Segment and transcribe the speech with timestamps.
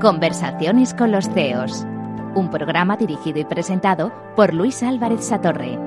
[0.00, 1.84] Conversaciones con los CEOs.
[2.34, 5.78] Un programa dirigido y presentado por Luis Álvarez Satorre.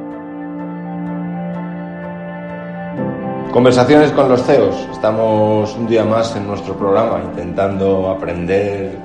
[3.52, 4.76] Conversaciones con los CEOs.
[4.92, 9.00] Estamos un día más en nuestro programa intentando aprender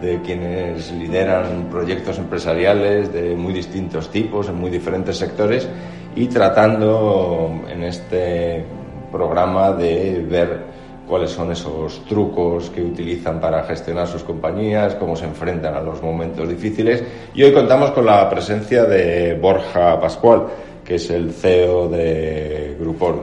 [0.00, 5.68] de quienes lideran proyectos empresariales de muy distintos tipos, en muy diferentes sectores,
[6.14, 8.83] y tratando en este
[9.14, 10.58] programa de ver
[11.06, 16.02] cuáles son esos trucos que utilizan para gestionar sus compañías, cómo se enfrentan a los
[16.02, 17.04] momentos difíciles.
[17.32, 20.46] Y hoy contamos con la presencia de Borja Pascual,
[20.84, 23.22] que es el CEO de Groupon.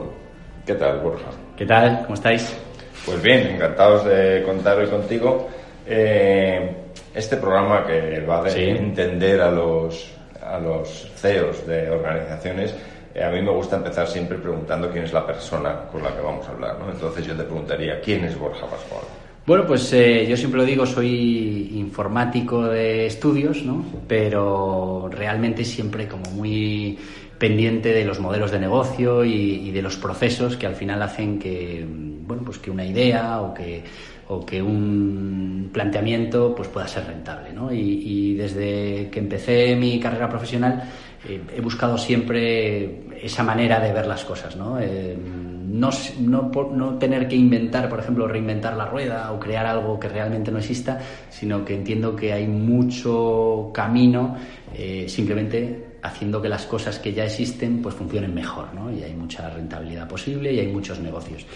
[0.64, 1.30] ¿Qué tal, Borja?
[1.56, 2.02] ¿Qué tal?
[2.02, 2.56] ¿Cómo estáis?
[3.04, 5.48] Pues bien, encantados de contar hoy contigo.
[5.86, 6.74] Eh,
[7.14, 10.10] este programa que va a entender a los,
[10.42, 12.74] a los CEOs de organizaciones,
[13.20, 16.46] a mí me gusta empezar siempre preguntando quién es la persona con la que vamos
[16.48, 16.78] a hablar.
[16.78, 16.90] ¿no?
[16.90, 19.02] Entonces yo te preguntaría, ¿quién es Borja Pascual?
[19.44, 23.84] Bueno, pues eh, yo siempre lo digo, soy informático de estudios, ¿no?
[24.06, 26.96] pero realmente siempre como muy
[27.38, 31.84] pendiente de los modelos de negocio y, de los procesos que al final hacen que,
[31.88, 33.82] bueno, pues que una idea o que
[34.28, 37.52] o que un planteamiento pues pueda ser rentable.
[37.52, 37.72] ¿no?
[37.72, 44.06] Y, desde que empecé mi carrera profesional eh, he buscado siempre esa manera de ver
[44.06, 44.56] las cosas.
[44.56, 44.78] ¿no?
[44.80, 49.98] Eh, no, no, no, tener que inventar, por ejemplo, reinventar la rueda o crear algo
[49.98, 51.00] que realmente no exista,
[51.30, 54.36] sino que entiendo que hay mucho camino
[54.74, 58.92] eh, simplemente haciendo que las cosas que ya existen pues funcionen mejor, ¿no?
[58.92, 61.46] Y hay mucha rentabilidad posible y hay muchos negocios.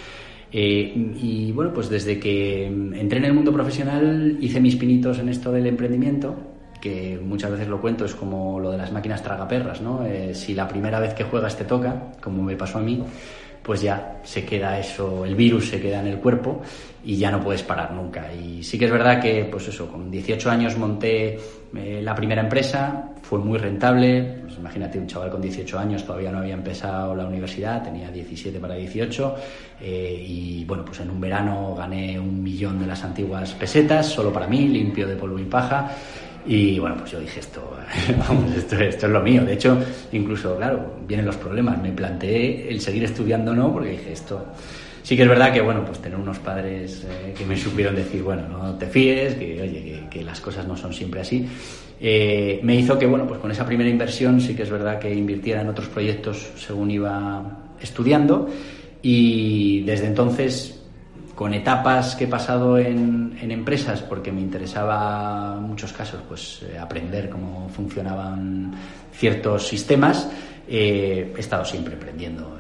[0.53, 5.29] Eh, y bueno, pues desde que entré en el mundo profesional hice mis pinitos en
[5.29, 6.37] esto del emprendimiento,
[6.79, 10.05] que muchas veces lo cuento, es como lo de las máquinas tragaperras, ¿no?
[10.05, 13.03] Eh, si la primera vez que juegas te toca, como me pasó a mí,
[13.67, 16.63] pues ya se queda eso, el virus se queda en el cuerpo
[17.05, 18.33] y ya no puedes parar nunca.
[18.33, 21.37] Y sí que es verdad que, pues eso, con 18 años monté
[21.75, 24.43] eh, la primera empresa, fue muy rentable.
[24.43, 28.61] Pues imagínate, un chaval con 18 años todavía no había empezado la universidad, tenía 17
[28.61, 29.35] para 18.
[29.81, 34.33] Eh, y bueno, pues en un verano gané un millón de las antiguas pesetas, solo
[34.33, 35.91] para mí, limpio de polvo y paja.
[36.47, 37.77] Y bueno, pues yo dije, esto,
[38.29, 39.45] vamos, esto, esto, es lo mío.
[39.45, 39.79] De hecho,
[40.13, 41.81] incluso, claro, vienen los problemas.
[41.81, 44.47] Me planteé el seguir estudiando no, porque dije, esto...
[45.03, 48.25] Sí que es verdad que, bueno, pues tener unos padres eh, que me supieron decir,
[48.25, 51.47] bueno, no te fíes, que, oye, que, las cosas no son siempre así,
[52.01, 55.15] eh, me hizo que, bueno, pues con esa primera inversión sí que es verdad que
[55.15, 57.41] invirtiera en otros proyectos según iba
[57.81, 58.49] estudiando
[59.01, 60.76] y desde entonces
[61.37, 66.79] con etapas que he pasado en, empresas porque me interesaba en muchos casos pues eh,
[66.79, 68.73] aprender cómo funcionaban
[69.13, 70.29] ciertos sistemas
[70.67, 72.57] eh, he estado siempre aprendiendo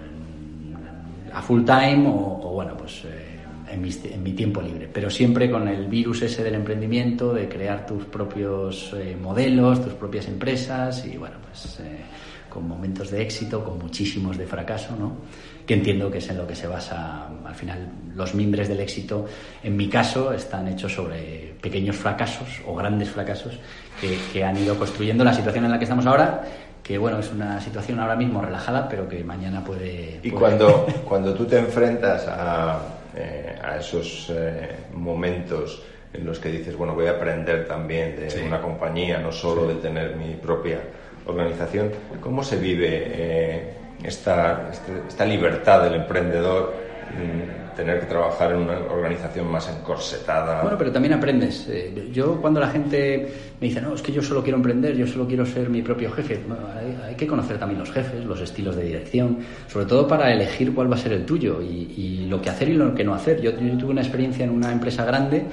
[1.32, 4.88] a full time o, bueno pues eh, en, mi, tiempo libre.
[4.92, 10.28] Pero siempre con el virus ese del emprendimiento de crear tus propios modelos tus propias
[10.28, 11.80] empresas y bueno pues
[12.50, 15.16] con momentos de éxito con muchísimos de fracaso no
[15.66, 19.26] que entiendo que es en lo que se basa al final los mimbres del éxito.
[19.62, 23.58] En mi caso están hechos sobre pequeños fracasos o grandes fracasos
[24.00, 26.42] que, han ido construyendo la situación en la que estamos ahora
[26.82, 30.20] que bueno, es una situación ahora mismo relajada, pero que mañana puede...
[30.22, 32.80] Y cuando, cuando tú te enfrentas a,
[33.16, 38.44] eh, a esos eh, momentos en los que dices, bueno, voy a aprender también de
[38.46, 40.78] una compañía, no solo de tener mi propia
[41.26, 41.90] organización,
[42.20, 43.75] ¿cómo se vive eh,
[44.06, 46.86] esta, este, esta libertad del emprendedor,
[47.76, 50.62] tener que trabajar en una organización más encorsetada.
[50.62, 51.68] Bueno, pero también aprendes.
[51.68, 53.28] Eh, yo cuando la gente
[53.60, 56.10] me dice, no, es que yo solo quiero emprender, yo solo quiero ser mi propio
[56.10, 56.40] jefe,
[57.06, 59.38] hay, que conocer también los jefes, los estilos de dirección,
[59.68, 62.74] sobre todo para elegir cuál va a ser el tuyo y, lo que hacer y
[62.74, 63.40] lo que no hacer.
[63.40, 65.44] Yo, tuve una experiencia en una empresa grande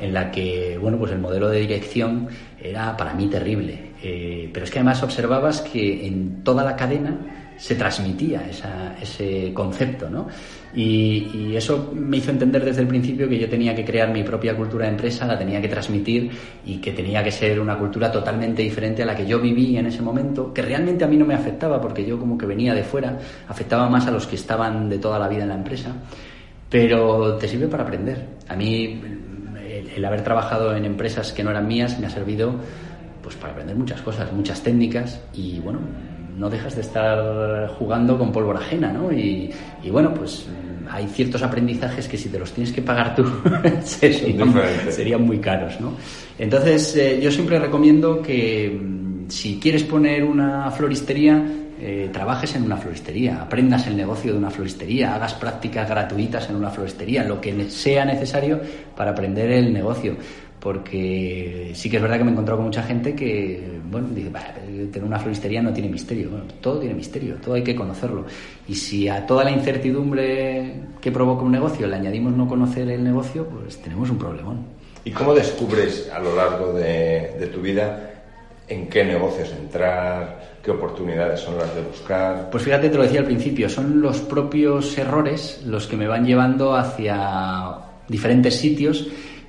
[0.00, 2.28] en la que, bueno, pues el modelo de dirección
[2.62, 3.92] era para mí terrible.
[4.02, 8.48] Eh, pero es que además observabas que en toda la cadena se transmitía
[9.02, 10.28] ese concepto, ¿no?
[10.74, 14.56] Y, eso me hizo entender desde el principio que yo tenía que crear mi propia
[14.56, 16.30] cultura de empresa, la tenía que transmitir
[16.64, 19.86] y que tenía que ser una cultura totalmente diferente a la que yo viví en
[19.86, 22.84] ese momento, que realmente a mí no me afectaba porque yo como que venía de
[22.84, 23.18] fuera,
[23.48, 25.96] afectaba más a los que estaban de toda la vida en la empresa,
[26.70, 28.24] pero te sirve para aprender.
[28.46, 29.00] A mí
[29.96, 32.54] el, haber trabajado en empresas que no eran mías me ha servido
[33.22, 35.80] pues para aprender muchas cosas, muchas técnicas y bueno,
[36.38, 39.12] no dejas de estar jugando con pólvora ajena, ¿no?
[39.12, 39.52] Y,
[39.90, 40.46] bueno, pues
[40.90, 43.24] hay ciertos aprendizajes que si te los tienes que pagar tú
[43.84, 45.94] serían, muy caros, ¿no?
[46.38, 51.44] Entonces, eh, yo siempre recomiendo que mm, si quieres poner una floristería,
[51.80, 56.56] eh, trabajes en una floristería, aprendas el negocio de una floristería, hagas prácticas gratuitas en
[56.56, 58.60] una floristería, lo que sea necesario
[58.96, 60.16] para aprender el negocio.
[60.60, 64.30] Porque sí que es verdad que me he encontrado con mucha gente que, bueno, dice,
[64.92, 66.30] tener una floristería no tiene misterio.
[66.30, 68.24] Bueno, todo tiene misterio, todo hay que conocerlo.
[68.66, 73.04] Y si a toda la incertidumbre que provoca un negocio le añadimos no conocer el
[73.04, 74.66] negocio, pues tenemos un problemón.
[75.04, 78.18] ¿Y cómo descubres a lo largo de, de tu vida
[78.68, 82.50] en qué negocios entrar, qué oportunidades son las de buscar.
[82.50, 86.26] Pues fíjate, te lo decía al principio, son los propios errores los que me van
[86.26, 87.70] llevando hacia
[88.06, 89.08] diferentes sitios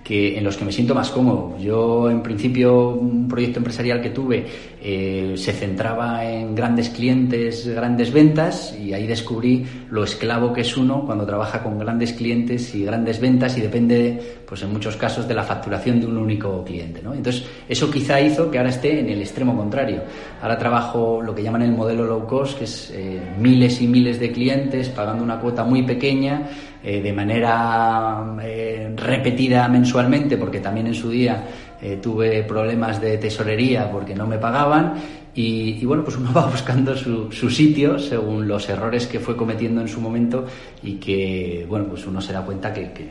[0.09, 1.56] que, en los que me siento más cómodo.
[1.59, 4.44] Yo, en principio, un proyecto empresarial que tuve
[4.81, 10.75] eh, se centraba en grandes clientes, grandes ventas, y ahí descubrí lo esclavo que es
[10.75, 15.27] uno cuando trabaja con grandes clientes y grandes ventas y depende, pues en muchos casos,
[15.27, 17.01] de la facturación de un único cliente.
[17.01, 20.01] Entonces, eso quizá hizo que ahora esté en el extremo contrario.
[20.41, 24.19] Ahora trabajo lo que llaman el modelo low cost, que es eh, miles y miles
[24.19, 26.50] de clientes pagando una cuota muy pequeña
[26.81, 31.44] eh, de manera eh, repetida mensualmente, porque también en su día
[31.81, 34.94] eh, tuve problemas de tesorería porque no me pagaban.
[35.36, 39.81] Y, bueno, pues uno va buscando su, su, sitio según los errores que fue cometiendo
[39.81, 40.46] en su momento
[40.81, 43.10] y que, bueno, pues uno se da cuenta que,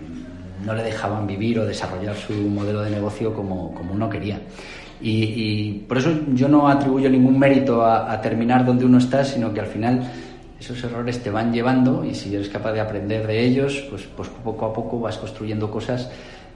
[0.65, 4.41] no le dejaban vivir o desarrollar su modelo de negocio como, como uno quería.
[5.01, 9.53] Y, por eso yo no atribuyo ningún mérito a, a terminar donde uno está, sino
[9.53, 10.11] que al final
[10.61, 14.29] esos errores te van llevando y si eres capaz de aprender de ellos, pues, pues
[14.29, 16.11] poco a poco vas construyendo cosas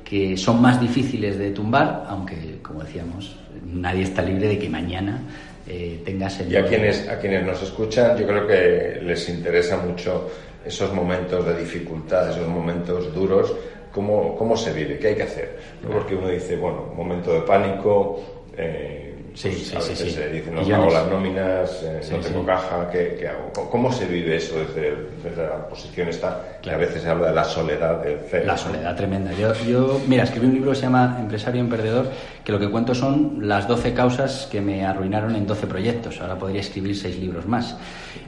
[0.04, 5.22] que son más difíciles de tumbar, aunque, como decíamos, nadie está libre de que mañana
[5.66, 6.52] eh, tengas el...
[6.52, 10.31] Y a quienes, a quienes nos escuchan, yo creo que les interesa mucho
[10.64, 13.54] esos momentos de dificultad, esos momentos duros,
[13.93, 15.58] cómo, cómo se vive, qué hay que hacer.
[15.90, 18.20] Porque uno dice, bueno, momento de pánico,
[18.56, 20.14] eh, Sí, pues sí, a sí, veces sí.
[20.14, 23.50] se dice, no hago las nóminas, eh, no tengo caja, ¿qué, qué hago?
[23.70, 26.58] ¿Cómo, se vive eso desde, desde la posición esta?
[26.61, 28.44] Que a veces se habla de la soledad del CEO.
[28.44, 29.32] La soledad tremenda.
[29.32, 32.11] Yo, yo, mira, escribí un libro que se llama Empresario Emprendedor,
[32.44, 36.20] que lo que cuento son las 12 causas que me arruinaron en 12 proyectos.
[36.20, 37.76] Ahora podría escribir 6 libros más.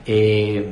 [0.07, 0.67] Eh,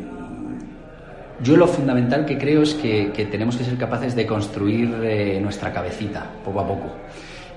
[1.41, 5.39] yo lo fundamental que creo es que, que tenemos que ser capaces de construir eh,
[5.41, 6.91] nuestra cabecita, poco a poco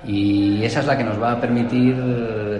[0.06, 1.97] y esa es la que nos va a permitir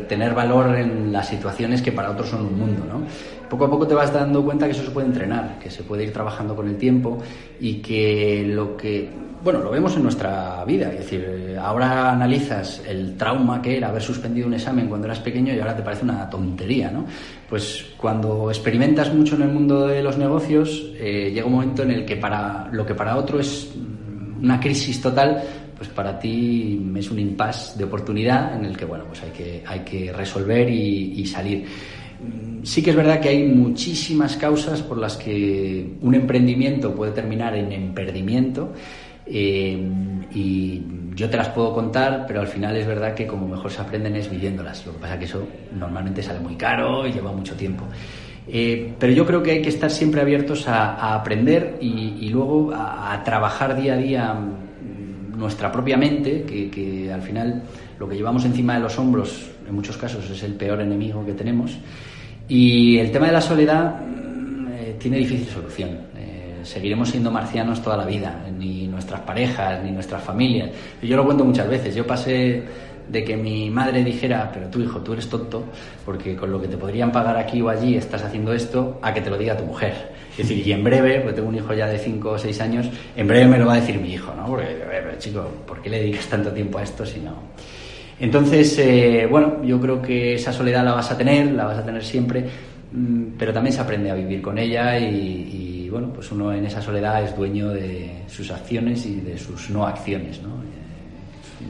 [0.09, 2.85] tener valor en las situaciones que para otros son un mundo.
[2.85, 3.03] ¿no?
[3.49, 6.05] Poco a poco te vas dando cuenta que eso se puede entrenar, que se puede
[6.05, 7.19] ir trabajando con el tiempo
[7.61, 9.09] y que lo que,
[9.45, 14.03] bueno, lo vemos en nuestra vida, es decir, ahora analizas el trauma que era haber
[14.03, 17.05] suspendido un examen cuando eras pequeño y ahora te parece una tontería, ¿no?
[17.49, 21.93] Pues cuando experimentas mucho en el mundo de los negocios, eh, llega un momento en
[21.93, 23.73] el que para lo que para otro es
[24.43, 25.43] una crisis total,
[25.76, 29.62] pues para ti es un impasse de oportunidad en el que bueno pues hay que
[29.67, 31.67] hay que resolver y, salir.
[32.62, 37.55] Sí que es verdad que hay muchísimas causas por las que un emprendimiento puede terminar
[37.55, 38.73] en emperdimiento
[39.26, 39.78] eh,
[40.34, 40.82] y
[41.14, 44.17] yo te las puedo contar pero al final es verdad que como mejor se aprenden
[44.17, 44.87] es viviéndolas.
[44.87, 47.84] Lo que pasa es que eso normalmente sale muy caro y lleva mucho tiempo.
[48.49, 53.21] Eh, pero yo creo que hay que estar siempre abiertos a, aprender y, luego a
[53.25, 54.37] trabajar día a día
[55.37, 57.62] nuestra propia mente, que, que, al final
[57.99, 61.33] lo que llevamos encima de los hombros en muchos casos es el peor enemigo que
[61.33, 61.76] tenemos.
[62.49, 64.00] Y el tema de la soledad
[64.71, 65.90] eh, tiene difícil solución.
[66.16, 70.71] Eh, seguiremos siendo marcianos toda la vida, ni nuestras parejas, ni nuestras familias.
[71.02, 71.95] Yo lo cuento muchas veces.
[71.95, 72.62] Yo pasé
[73.09, 75.64] de que mi madre dijera, pero tú hijo, tú eres tonto,
[76.05, 79.21] porque con lo que te podrían pagar aquí o allí estás haciendo esto, a que
[79.21, 80.15] te lo diga tu mujer.
[80.38, 82.87] Es decir, y en breve, porque tengo un hijo ya de 5 o 6 años,
[83.16, 84.47] en breve me lo va a decir mi hijo, ¿no?
[84.47, 87.35] Porque, pero, chico, ¿por qué le dedicas tanto tiempo a esto si no?
[88.21, 91.85] Entonces, eh, bueno, yo creo que esa soledad la vas a tener, la vas a
[91.85, 92.45] tener siempre,
[93.38, 95.57] pero también se aprende a vivir con ella y
[95.97, 99.87] bueno, pues uno en esa soledad es dueño de sus acciones y de sus no
[99.87, 100.65] acciones, ¿no?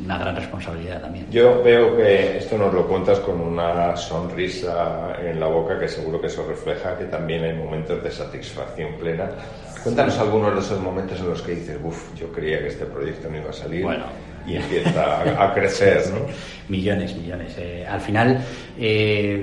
[0.04, 1.26] Una gran responsabilidad también.
[1.30, 6.20] Yo veo que esto nos lo cuentas con una sonrisa en la boca que seguro
[6.20, 9.28] que eso refleja que también hay momentos de satisfacción plena.
[9.82, 13.28] Cuéntanos algunos de esos momentos en los que dices, uff, yo creía que este proyecto
[13.30, 14.06] no iba a salir bueno.
[14.46, 16.26] y empieza a, a crecer, ¿no?
[16.68, 17.54] Millones, millones.
[17.56, 18.40] Eh, al final,
[18.78, 19.40] eh,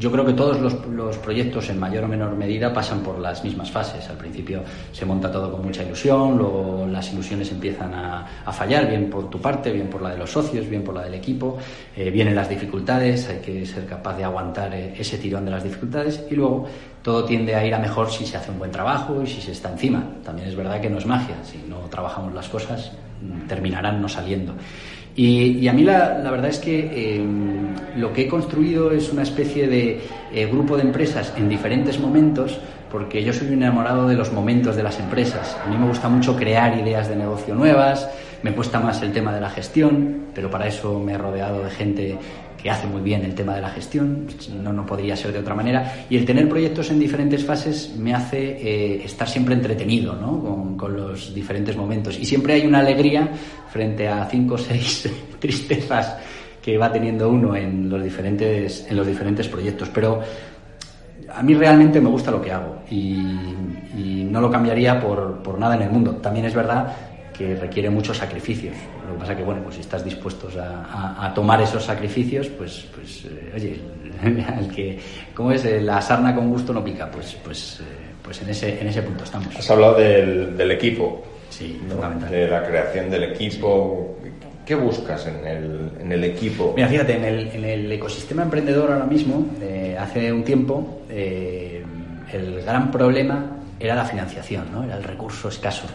[0.00, 3.70] yo creo que todos los, proyectos en mayor o menor medida pasan por las mismas
[3.70, 4.08] fases.
[4.08, 8.88] Al principio se monta todo con mucha ilusión, luego las ilusiones empiezan a, a fallar,
[8.88, 11.58] bien por tu parte, bien por la de los socios, bien por la del equipo,
[11.94, 15.62] eh, vienen las dificultades, hay que ser capaz de aguantar eh, ese tirón de las
[15.62, 16.66] dificultades y luego
[17.02, 19.52] todo tiende a ir a mejor si se hace un buen trabajo y si se
[19.52, 20.02] está encima.
[20.24, 22.92] También es verdad que no es magia, si no trabajamos las cosas
[23.48, 24.54] terminarán no saliendo.
[25.16, 29.66] Y, a mí la, verdad es que em, lo que he construido es una especie
[29.66, 30.00] de
[30.32, 32.58] eh, grupo de empresas en diferentes momentos,
[32.90, 35.58] porque yo soy un enamorado de los momentos de las empresas.
[35.64, 38.08] A mí me gusta mucho crear ideas de negocio nuevas,
[38.42, 41.70] me cuesta más el tema de la gestión, pero para eso me he rodeado de
[41.70, 42.18] gente
[42.62, 44.26] que hace muy bien el tema de la gestión,
[44.62, 48.14] no, no podría ser de otra manera, y el tener proyectos en diferentes fases me
[48.14, 50.40] hace eh, estar siempre entretenido ¿no?
[50.42, 52.18] con, con, los diferentes momentos.
[52.18, 53.28] Y siempre hay una alegría
[53.70, 56.16] frente a cinco o seis tristezas
[56.62, 59.88] que va teniendo uno en los diferentes, en los diferentes proyectos.
[59.88, 60.20] Pero
[61.34, 63.14] a mí realmente me gusta lo que hago y,
[63.96, 66.16] y no lo cambiaría por, por nada en el mundo.
[66.16, 66.94] También es verdad
[67.40, 68.76] que requiere muchos sacrificios.
[69.06, 73.24] Lo que pasa que, bueno, pues si estás dispuestos a, tomar esos sacrificios, pues, pues
[73.24, 73.80] eh, oye,
[74.60, 74.98] el que,
[75.32, 75.64] ¿cómo es?
[75.82, 77.84] La sarna con gusto no pica, pues, pues, eh,
[78.22, 79.56] pues en, ese, en ese punto estamos.
[79.56, 81.24] Has hablado del, del equipo.
[81.48, 81.80] Sí,
[82.30, 84.18] De la creación del equipo.
[84.66, 86.74] ¿Qué buscas en el, en el, equipo?
[86.76, 92.62] Mira, fíjate, en el, en el ecosistema emprendedor ahora mismo, eh, hace un tiempo, el
[92.62, 94.84] gran problema era la financiación, ¿no?
[94.84, 95.86] Era el recurso escaso.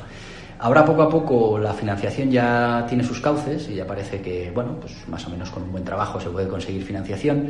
[0.60, 4.78] Ahora poco a poco la financiación ya tiene sus cauces y ya parece que, bueno,
[4.80, 7.50] pues más o menos con un buen trabajo se puede conseguir financiación.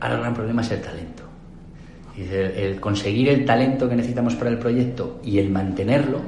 [0.00, 1.22] Ahora el gran problema es el talento.
[2.16, 6.20] El, conseguir el talento que necesitamos para el proyecto y el mantenerlo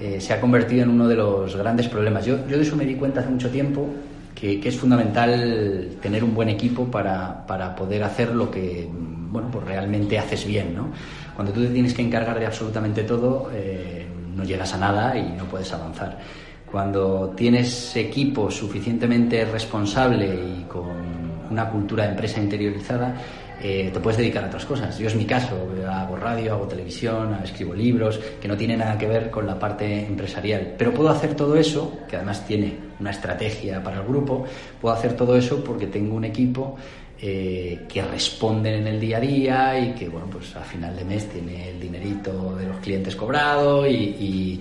[0.00, 2.24] eh, se ha convertido en uno de los grandes problemas.
[2.24, 3.88] Yo, yo de eso me di cuenta hace mucho tiempo
[4.34, 8.88] que, es fundamental tener un buen equipo para, para, poder hacer lo que
[9.30, 10.74] bueno, pues realmente haces bien.
[10.74, 10.90] ¿no?
[11.34, 14.06] Cuando tú te tienes que encargar de absolutamente todo, eh,
[14.38, 16.16] no llegas a nada y no puedes avanzar.
[16.70, 20.86] Cuando tienes equipo suficientemente responsable y con
[21.50, 23.14] una cultura de empresa interiorizada,
[23.60, 24.96] eh, te puedes dedicar a otras cosas.
[24.98, 25.56] Yo es mi caso,
[25.90, 30.06] hago radio, hago televisión, escribo libros, que no tiene nada que ver con la parte
[30.06, 30.74] empresarial.
[30.78, 34.44] Pero puedo hacer todo eso, que además tiene una estrategia para el grupo,
[34.80, 36.76] puedo hacer todo eso porque tengo un equipo
[37.20, 41.04] eh, que responden en el día a día y que, bueno, pues a final de
[41.04, 44.60] mes tiene el dinerito de los clientes cobrado y,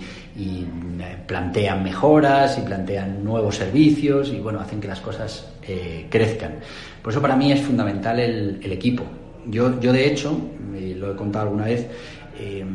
[1.28, 6.56] plantean mejoras y plantean nuevos servicios y, bueno, hacen que las cosas eh, crezcan.
[7.02, 9.04] Por eso para mí es fundamental el, equipo.
[9.46, 10.36] Yo, yo, de hecho,
[10.96, 11.88] lo he contado alguna vez,
[12.40, 12.66] eh,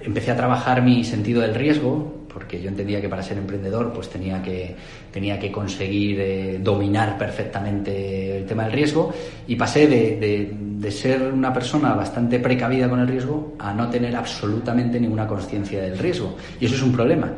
[0.00, 4.08] empecé a trabajar mi sentido del riesgo porque yo entendía que para ser emprendedor pues
[4.08, 4.76] tenía que,
[5.10, 9.12] tenía que conseguir eh, dominar perfectamente el tema del riesgo
[9.48, 14.14] y pasé de, de, ser una persona bastante precavida con el riesgo a no tener
[14.14, 16.36] absolutamente ninguna conciencia del riesgo.
[16.60, 17.32] Y eso es un problema.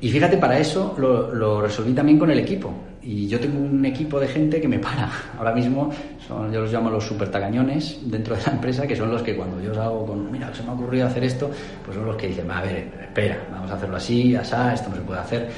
[0.00, 2.72] Y fíjate, para eso lo, lo, resolví también con el equipo.
[3.02, 5.12] Y yo tengo un equipo de gente que me para.
[5.38, 5.90] Ahora mismo
[6.32, 9.36] son, yo los llamo los super tagañones dentro de la empresa, que son los que
[9.36, 11.50] cuando yo salgo con, mira, se me ha ocurrido hacer esto,
[11.84, 14.96] pues son los que dicen, a ver, espera, vamos a hacerlo así, asá, esto no
[14.96, 15.48] se puede hacer.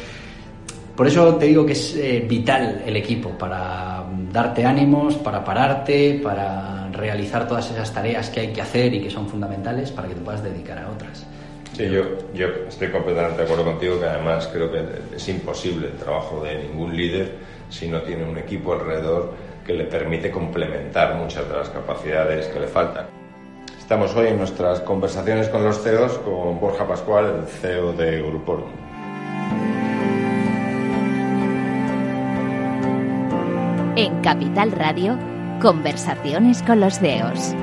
[0.97, 6.21] Por eso te digo que es eh, vital el equipo para darte ánimos, para pararte,
[6.23, 10.15] para realizar todas esas tareas que hay que hacer y que son fundamentales para que
[10.15, 11.27] te puedas dedicar a otras.
[11.73, 12.03] Sí, yo,
[12.33, 14.85] yo estoy completamente de acuerdo contigo que además creo que
[15.17, 17.33] es imposible el trabajo de ningún líder
[17.69, 19.33] si no tiene un equipo alrededor
[19.65, 23.07] que le permite complementar muchas de las capacidades que le faltan.
[23.79, 28.65] Estamos hoy en nuestras conversaciones con los CEOs con Borja Pascual, el CEO de Grupo.
[33.97, 35.19] En Capital Radio,
[35.61, 37.55] conversaciones con los CEOs.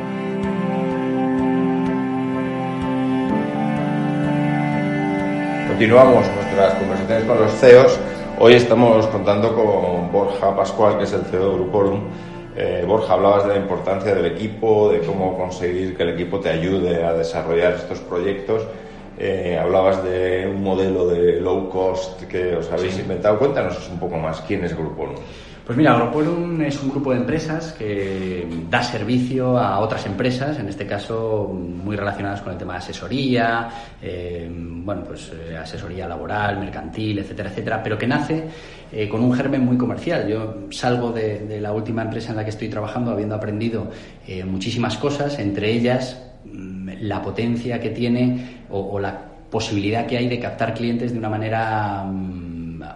[5.67, 8.00] Continuamos nuestras conversaciones con los CEOs.
[8.43, 12.00] Hoy estamos contando con Borja Pascual, que es el CEO de Gruporum.
[12.55, 16.50] Eh, Borja, hablabas de la importancia del equipo, de cómo conseguir que el equipo te
[16.50, 18.63] ayude a desarrollar estos proyectos.
[19.19, 23.38] Eh, hablabas de un modelo de low cost que os habéis inventado.
[23.38, 25.17] Cuéntanos un poco más quién es Gruporum.
[25.65, 30.68] Pues mira, Agropolum es un grupo de empresas que da servicio a otras empresas, en
[30.68, 33.70] este caso muy relacionadas con el tema de asesoría,
[34.01, 38.44] eh, bueno, pues eh, asesoría laboral, mercantil, etcétera, etcétera, pero que nace
[38.91, 40.27] eh, con un germen muy comercial.
[40.27, 43.91] Yo salgo de, la última empresa en la que estoy trabajando habiendo aprendido
[44.46, 50.39] muchísimas cosas, entre ellas mm, la potencia que tiene o, la posibilidad que hay de
[50.39, 52.40] captar clientes de una manera mm,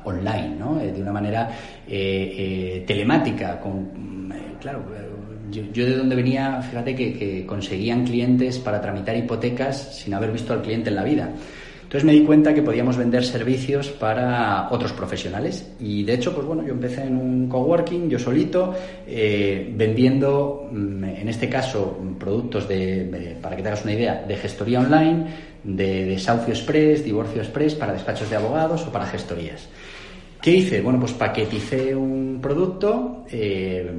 [0.06, 0.76] online, ¿no?
[0.76, 1.50] de una manera
[1.88, 3.60] eh, eh, telemática.
[3.64, 4.84] Eh, claro,
[5.52, 10.62] yo, de donde venía, fíjate que, conseguían clientes para tramitar hipotecas sin haber visto al
[10.62, 11.30] cliente en la vida.
[11.84, 16.48] Entonces me di cuenta que podíamos vender servicios para otros profesionales y de hecho, pues
[16.48, 18.74] bueno, yo empecé en un coworking, yo solito,
[19.06, 24.80] vendiendo, mm, en este caso, productos de, para que te hagas una idea, de gestoría
[24.80, 25.26] online,
[25.66, 29.68] de desahucio express, divorcio express para despachos de abogados o para gestorías.
[30.46, 30.80] ¿Qué hice?
[30.80, 33.92] Bueno, pues paqueticé un producto, eh,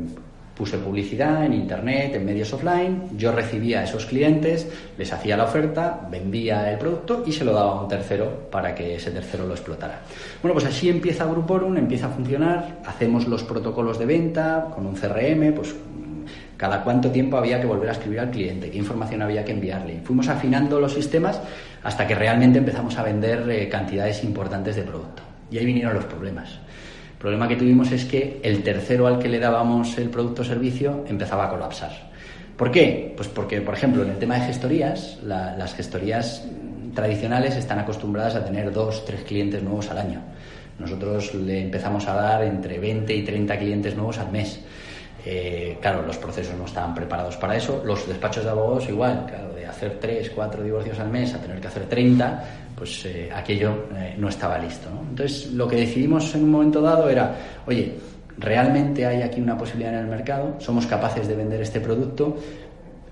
[0.56, 5.42] puse publicidad en internet, en medios offline, yo recibía a esos clientes, les hacía la
[5.42, 9.44] oferta, vendía el producto y se lo daba a un tercero para que ese tercero
[9.44, 10.02] lo explotara.
[10.40, 14.94] Bueno, pues así empieza Gruporum, empieza a funcionar, hacemos los protocolos de venta con un
[14.94, 15.74] CRM, pues
[16.56, 20.00] cada cuánto tiempo había que volver a escribir al cliente, qué información había que enviarle.
[20.04, 21.40] Fuimos afinando los sistemas
[21.82, 25.25] hasta que realmente empezamos a vender eh, cantidades importantes de producto.
[25.50, 26.58] Y ahí vinieron los problemas.
[27.12, 30.44] El problema que tuvimos es que el tercero al que le dábamos el producto o
[30.44, 32.10] servicio empezaba a colapsar.
[32.56, 33.12] ¿Por qué?
[33.16, 36.44] Pues porque, por ejemplo, en el tema de gestorías, las gestorías
[36.94, 40.22] tradicionales están acostumbradas a tener dos, tres clientes nuevos al año.
[40.78, 44.60] Nosotros le empezamos a dar entre 20 y 30 clientes nuevos al mes.
[45.24, 47.82] Eh, claro, los procesos no estaban preparados para eso.
[47.84, 51.68] Los despachos de abogados igual, claro, hacer 3, 4 divorcios al mes a tener que
[51.68, 54.88] hacer 30, pues eh, aquello eh, no estaba listo.
[55.10, 57.94] Entonces, lo que decidimos en un momento dado era, oye,
[58.38, 62.36] realmente hay aquí una posibilidad en el mercado, somos capaces de vender este producto,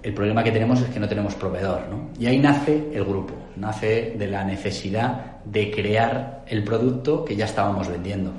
[0.03, 2.11] el problema que tenemos es que no tenemos proveedor, ¿no?
[2.19, 7.47] Y ahí nace el grupo, nace de la necesidad de crear el producto que ya
[7.47, 8.33] estábamos vendiendo.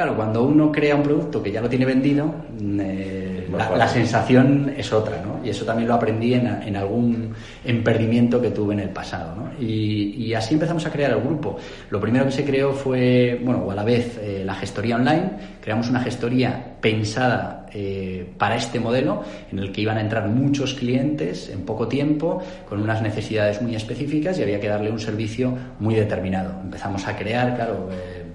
[0.00, 2.34] Claro, cuando uno crea un producto que ya lo tiene vendido,
[2.80, 5.44] eh, la, sensación es otra, ¿no?
[5.44, 9.62] Y eso también lo aprendí en, algún emperdimiento que tuve en el pasado, ¿no?
[9.62, 11.58] Y, así empezamos a crear el grupo.
[11.90, 15.32] Lo primero que se creó fue, bueno, o a la vez, eh, la gestoría online.
[15.60, 20.72] Creamos una gestoría pensada eh, para este modelo, en el que iban a entrar muchos
[20.72, 25.52] clientes en poco tiempo, con unas necesidades muy específicas y había que darle un servicio
[25.78, 26.58] muy determinado.
[26.62, 27.90] Empezamos a crear, claro,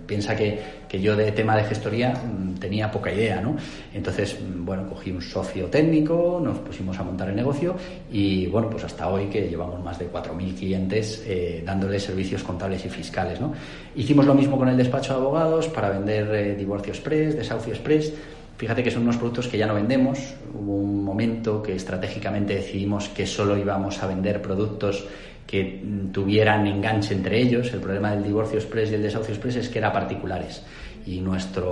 [0.06, 0.60] piensa que,
[1.02, 3.56] yo de tema de gestoría mm, tenía poca idea, ¿no?
[3.94, 7.76] Entonces, mm, bueno, cogí un socio técnico, nos pusimos a montar el negocio
[8.12, 12.86] y, bueno, pues hasta hoy que llevamos más de 4.000 clientes eh, dándole servicios contables
[12.86, 13.54] y fiscales, ¿no?
[13.96, 18.14] Hicimos lo mismo con el despacho de abogados para vender eh, divorcio express, desahucio express.
[18.58, 20.34] Fíjate que son unos productos que ya no vendemos.
[20.54, 25.06] Hubo un momento que estratégicamente decidimos que solo íbamos a vender productos
[25.46, 27.72] que tuvieran enganche entre ellos.
[27.74, 30.64] El problema del divorcio express y el desahucio express es que eran particulares
[31.06, 31.64] y nuestra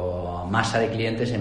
[0.49, 1.33] masa de clientes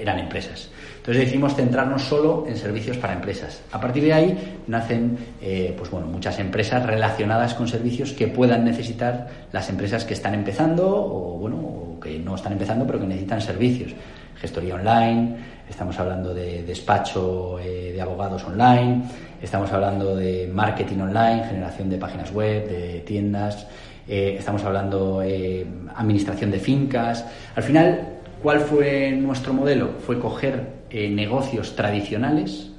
[0.00, 0.68] eran empresas.
[0.96, 3.62] Entonces decidimos centrarnos solo en servicios para empresas.
[3.70, 8.64] A partir de ahí nacen eh, pues bueno, muchas empresas relacionadas con servicios que puedan
[8.64, 13.06] necesitar las empresas que están empezando o, bueno, o que no están empezando pero que
[13.06, 13.92] necesitan servicios.
[14.40, 15.36] Gestoría online,
[15.68, 19.02] estamos hablando de despacho eh, de abogados online,
[19.42, 23.66] estamos hablando de marketing online, generación de páginas web, de tiendas,
[24.08, 27.24] eh, estamos hablando eh, administración de fincas.
[27.54, 28.08] Al final,
[28.42, 29.90] ¿cuál fue nuestro modelo?
[29.98, 32.70] Fue coger negocios tradicionales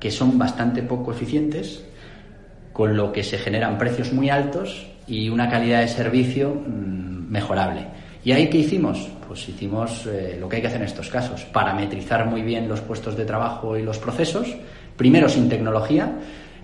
[0.00, 1.84] que son bastante poco eficientes,
[2.72, 7.86] con lo que se generan precios muy altos y una calidad de servicio mm, mejorable.
[8.22, 9.08] ¿Y ahí qué hicimos?
[9.36, 12.80] Pues hicimos eh, lo que hay que hacer en estos casos, parametrizar muy bien los
[12.80, 14.56] puestos de trabajo y los procesos,
[14.96, 16.10] primero sin tecnología.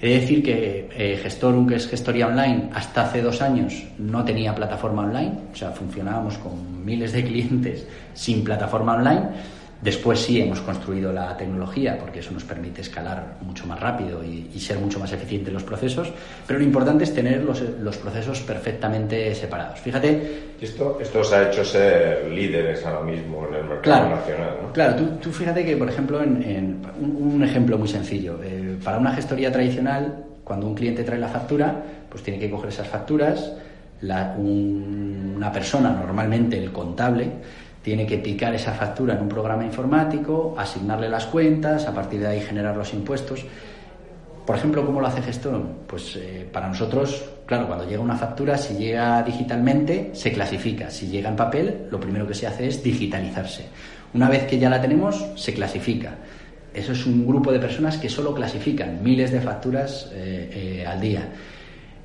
[0.01, 4.25] He de decir que eh, Gestorum, que es gestoría online, hasta hace dos años no
[4.25, 9.29] tenía plataforma online, o sea, funcionábamos con miles de clientes sin plataforma online
[9.83, 14.49] Después sí hemos construido la tecnología porque eso nos permite escalar mucho más rápido y,
[14.61, 16.13] ser mucho más eficiente en los procesos,
[16.47, 19.81] pero lo importante es tener los, los procesos perfectamente separados.
[19.81, 20.53] Fíjate...
[20.61, 24.59] Esto, esto os ha hecho ser líderes ahora mismo en el mercado nacional.
[24.63, 24.73] ¿no?
[24.73, 29.13] Claro, tú, tú, fíjate que, por ejemplo, en, un, ejemplo muy sencillo, eh, para una
[29.13, 33.53] gestoría tradicional, cuando un cliente trae la factura, pues tiene que coger esas facturas,
[34.03, 37.33] una persona, normalmente el contable,
[37.83, 42.29] tiene que picar esa factura en un programa informático, asignarle las cuentas, a partir de
[42.29, 43.45] ahí generar los impuestos.
[44.47, 45.63] Por ejemplo, ¿cómo lo hace Gestor?
[45.87, 50.91] Pues eh, para nosotros, claro, cuando llega una factura, si llega digitalmente, se clasifica.
[50.91, 53.67] Si llega en papel, lo primero que se hace es digitalizarse.
[54.15, 56.17] Una vez que ya la tenemos, se clasifica.
[56.75, 61.01] Eso es un grupo de personas que solo clasifican miles de facturas eh, eh, al
[61.01, 61.29] día.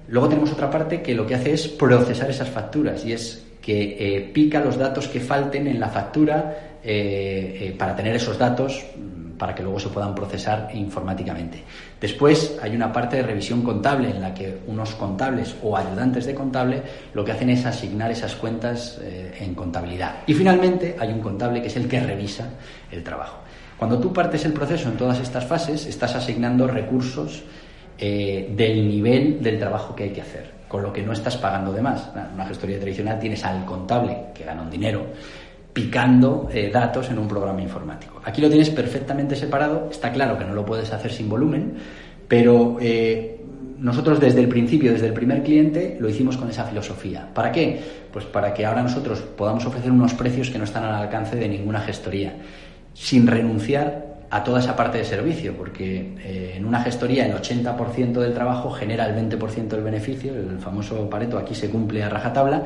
[0.10, 3.98] Luego tenemos otra parte que lo que hace es procesar esas facturas y es que
[4.00, 8.82] eh, pica los datos que falten en la factura eh, eh, para tener esos datos
[8.96, 11.64] mm, para que luego se puedan procesar informáticamente.
[12.00, 16.34] Después hay una parte de revisión contable en la que unos contables o ayudantes de
[16.34, 16.82] contable
[17.14, 19.02] lo que hacen es asignar esas cuentas
[19.38, 20.20] en contabilidad.
[20.28, 22.48] Y finalmente hay un contable que es el que revisa
[22.90, 23.40] el trabajo.
[23.78, 27.44] Cuando tú partes el proceso en todas estas fases, estás asignando recursos
[28.00, 31.82] del nivel del trabajo que hay que hacer con lo que no estás pagando de
[31.82, 32.10] más.
[32.34, 35.06] Una gestoría tradicional tienes al contable, que gana un dinero,
[35.74, 38.22] picando eh, datos en un programa informático.
[38.26, 41.76] Aquí lo tienes perfectamente separado, está claro que no lo puedes hacer sin volumen,
[42.28, 43.40] pero eh,
[43.78, 47.30] nosotros desde el principio, desde el primer cliente, lo hicimos con esa filosofía.
[47.34, 47.80] ¿Para qué?
[48.12, 51.48] Pues para que ahora nosotros podamos ofrecer unos precios que no están al alcance de
[51.48, 52.36] ninguna gestoría,
[52.94, 58.14] sin renunciar a toda esa parte de servicio, porque eh, en una gestoría el 80%
[58.14, 62.64] del trabajo genera el 20% del beneficio, el famoso Pareto aquí se cumple a rajatabla.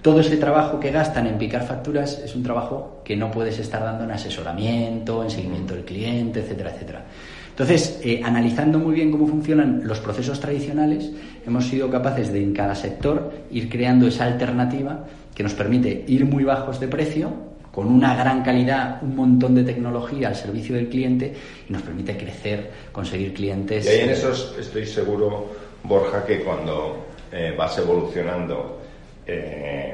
[0.00, 3.82] Todo ese trabajo que gastan en picar facturas es un trabajo que no puedes estar
[3.82, 7.04] dando en asesoramiento, en seguimiento del cliente, etcétera, etcétera.
[7.50, 11.10] Entonces, eh, analizando muy bien cómo funcionan los procesos tradicionales,
[11.46, 16.26] hemos sido capaces de en cada sector ir creando esa alternativa que nos permite ir
[16.26, 17.32] muy bajos de precio,
[17.76, 21.34] con una gran calidad, un montón de tecnología al servicio del cliente
[21.68, 23.84] y nos permite crecer, conseguir clientes.
[23.84, 28.80] Y ahí en eso estoy seguro, Borja, que cuando eh, vas evolucionando
[29.26, 29.92] eh,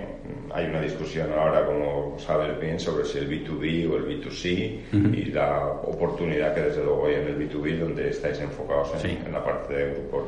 [0.54, 5.24] hay una discusión ahora, como sabes bien, sobre si el B2B o el B2C y
[5.32, 9.74] la oportunidad que desde luego hay en el B2B donde estáis enfocados en, la parte
[9.74, 10.24] de grupo.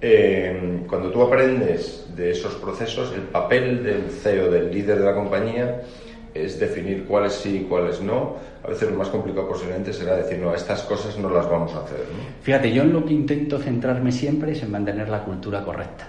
[0.00, 5.14] Eh, cuando tú aprendes de esos procesos, el papel del CEO, del líder de la
[5.14, 5.82] compañía,
[6.34, 8.36] es definir cuáles sí y cuáles no.
[8.64, 11.84] A veces lo más complicado posiblemente será decir, no, estas cosas no las vamos a
[11.84, 12.04] hacer.
[12.42, 16.08] Fíjate, yo en lo que intento centrarme siempre es en mantener la cultura correcta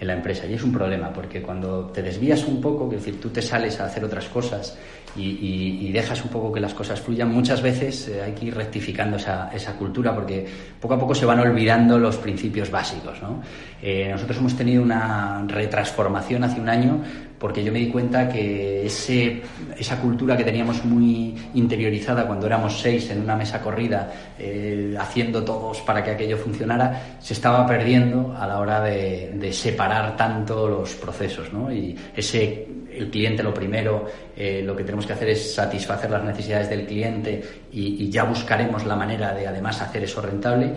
[0.00, 0.46] en la empresa.
[0.46, 3.78] Y es un problema, porque cuando te desvías un poco, es decir, tú te sales
[3.80, 4.78] a hacer otras cosas
[5.14, 9.16] y, dejas un poco que las cosas fluyan, muchas veces eh, hay que ir rectificando
[9.16, 10.46] esa, esa, cultura, porque
[10.80, 13.20] poco a poco se van olvidando los principios básicos.
[13.20, 13.42] ¿no?
[13.82, 17.02] Eh, nosotros hemos tenido una retransformación hace un año
[17.40, 23.08] porque yo me di cuenta que esa cultura que teníamos muy interiorizada cuando éramos seis
[23.10, 28.46] en una mesa corrida, eh, haciendo todos para que aquello funcionara, se estaba perdiendo a
[28.46, 31.50] la hora de, separar tanto los procesos.
[31.50, 31.72] ¿no?
[31.72, 34.04] Y ese, el cliente lo primero,
[34.36, 38.84] eh, lo que tenemos que hacer es satisfacer las necesidades del cliente y ya buscaremos
[38.84, 40.74] la manera de además hacer eso rentable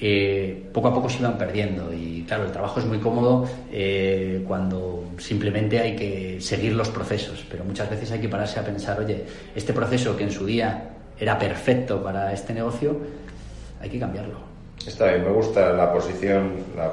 [0.00, 1.92] eh, poco a poco se iban perdiendo.
[1.92, 7.44] Y claro, el trabajo es muy cómodo eh, cuando simplemente hay que seguir los procesos,
[7.50, 9.24] pero muchas veces hay que pararse a pensar, oye,
[9.54, 12.96] este proceso que en su día era perfecto para este negocio,
[13.80, 14.52] hay que cambiarlo.
[14.86, 16.92] Está bien, me gusta la posición, la,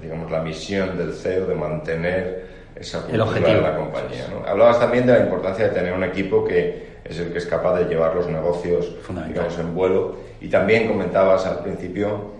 [0.00, 4.26] digamos, la misión del CEO de mantener esa cultura de la compañía.
[4.46, 7.78] Hablabas también de la importancia de tener un equipo que es el que es capaz
[7.78, 8.94] de llevar los negocios
[9.28, 10.16] digamos, en vuelo.
[10.40, 12.38] Y también comentabas al principio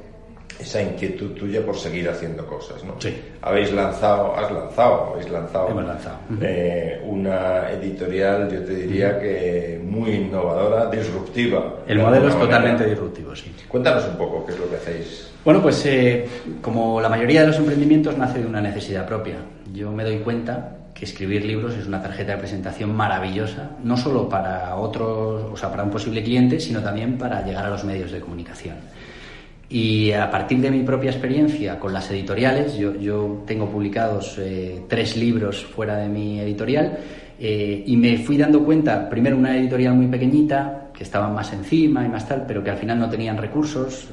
[0.59, 2.94] esa inquietud tuya por seguir haciendo cosas, ¿no?
[2.99, 3.16] Sí.
[3.42, 6.18] Habéis lanzado, has lanzado, habéis lanzado, lanzado.
[6.40, 11.77] Eh, una editorial, yo te diría que muy innovadora, disruptiva.
[11.87, 13.55] El modelo es totalmente disruptivo, sí.
[13.68, 15.31] Cuéntanos un poco qué es lo que hacéis.
[15.44, 16.27] Bueno, pues eh,
[16.61, 19.37] como la mayoría de los emprendimientos nace de una necesidad propia.
[19.73, 24.29] Yo me doy cuenta que escribir libros es una tarjeta de presentación maravillosa, no solo
[24.29, 28.11] para otros, o sea, para un posible cliente, sino también para llegar a los medios
[28.11, 28.77] de comunicación.
[29.71, 34.83] Y a partir de mi propia experiencia con las editoriales, yo, yo tengo publicados eh,
[34.89, 36.99] tres libros fuera de mi editorial
[37.39, 42.05] eh, y me fui dando cuenta, primero una editorial muy pequeñita, que estaban más encima
[42.05, 44.09] y más tal, pero que al final no tenían recursos,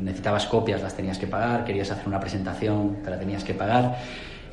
[0.00, 3.96] necesitabas copias, las tenías que pagar, querías hacer una presentación, te la tenías que pagar.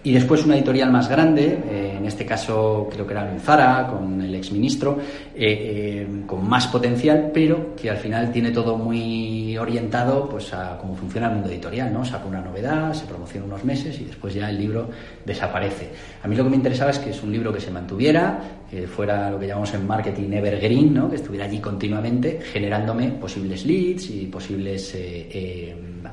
[0.04, 4.22] Y después una editorial más grande, eh, en este caso creo que era Zara, con
[4.22, 5.00] el exministro,
[5.36, 10.78] eh, eh, con más potencial, pero que al final tiene todo muy orientado pues, a
[10.78, 11.92] cómo funciona el mundo editorial.
[11.92, 12.06] ¿no?
[12.06, 14.90] Saca una novedad, se promociona unos meses y después ya el libro
[15.26, 15.90] desaparece.
[16.24, 18.88] A mí lo que me interesaba es que es un libro que se mantuviera, que
[18.88, 21.10] fuera lo que llamamos en marketing evergreen, ¿no?
[21.10, 24.96] que estuviera allí continuamente generándome posibles leads y posibles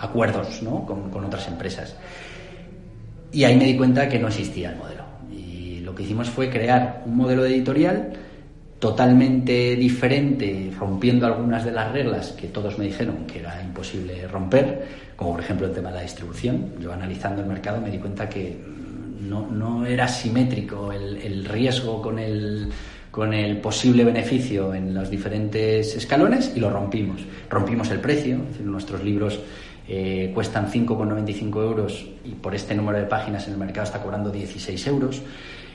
[0.00, 0.84] acuerdos ¿no?
[0.84, 1.94] con, con otras empresas.
[3.34, 5.02] Y ahí me di cuenta que no existía el modelo.
[5.32, 8.12] Y lo que hicimos fue crear un modelo de editorial
[8.78, 14.86] totalmente diferente, rompiendo algunas de las reglas que todos me dijeron que era imposible romper,
[15.16, 16.74] como por ejemplo el tema de la distribución.
[16.80, 18.56] Yo analizando el mercado me di cuenta que
[19.20, 22.68] no, no era simétrico el, el riesgo con el,
[23.10, 27.20] con el posible beneficio en los diferentes escalones y lo rompimos.
[27.50, 29.40] Rompimos el precio, nuestros libros
[29.86, 34.30] eh, cuestan 5,95 euros y por este número de páginas en el mercado está cobrando
[34.30, 35.22] 16 euros.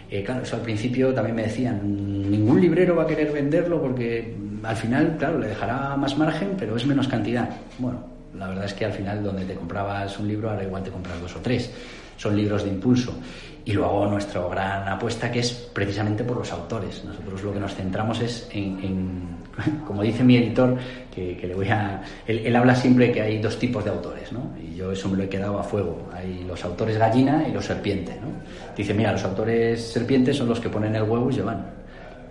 [0.09, 4.35] Eh, claro, eso al principio también me decían, ningún librero va a querer venderlo porque
[4.63, 7.49] al final, claro, le dejará más margen, pero es menos cantidad.
[7.77, 7.99] Bueno,
[8.35, 11.21] la verdad es que al final donde te comprabas un libro, ahora igual te compras
[11.21, 11.71] dos o tres.
[12.19, 13.13] Son libros de impulso.
[13.63, 17.03] Y luego nuestra gran apuesta que es precisamente por los autores.
[17.05, 19.37] Nosotros lo que nos centramos es en,
[19.87, 20.77] como dice mi editor,
[21.13, 22.01] que, le voy a...
[22.27, 24.51] Él, habla siempre que hay dos tipos de autores, ¿no?
[24.61, 26.09] Y yo eso me lo he quedado a fuego.
[26.13, 28.27] Hay los autores gallina y los serpientes, ¿no?
[28.75, 31.79] Dice, mira, los autores serpientes son los que ponen el huevo y se van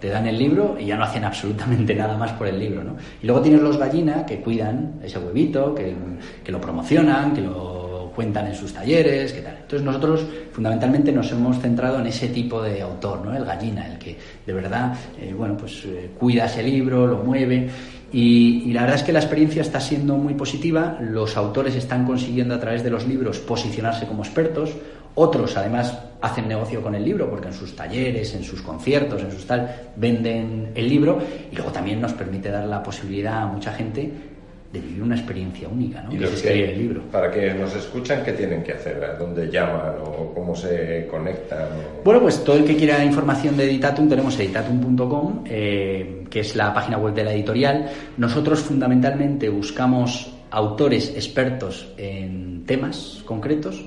[0.01, 2.85] te dan el libro y ya no hacen absolutamente nada más por el libro.
[2.85, 2.97] ¿no?
[3.23, 5.95] Y luego tienes los gallina que cuidan ese huevito, que,
[6.45, 7.78] que lo promocionan, que lo
[8.19, 9.59] cuentan en sus talleres, qué tal.
[9.63, 13.33] Entonces nosotros fundamentalmente nos hemos centrado en ese tipo de autor, ¿no?
[13.33, 17.71] El gallina, el que de verdad, eh, bueno, pues eh, cuida ese libro, lo mueve.
[18.11, 20.99] Y, y, la verdad es que la experiencia está siendo muy positiva.
[21.01, 24.73] Los autores están consiguiendo a través de los libros posicionarse como expertos.
[25.15, 29.31] Otros, además, hacen negocio con el libro porque en sus talleres, en sus conciertos, en
[29.31, 31.21] sus tal, venden el libro.
[31.53, 34.11] Y luego también nos permite dar la posibilidad a mucha gente
[34.73, 36.13] de vivir una experiencia única, ¿no?
[36.13, 37.03] Y los que, el libro.
[37.11, 39.03] Para que nos escuchan, ¿qué tienen que hacer?
[39.03, 41.69] ¿A dónde llaman o cómo se conectan?
[42.05, 46.75] Bueno, pues todo el que quiera información de Editatum, tenemos editatum.com, eh, que es la
[46.75, 47.89] página web de la editorial.
[48.19, 53.83] Nosotros fundamentalmente buscamos autores expertos en temas concretos.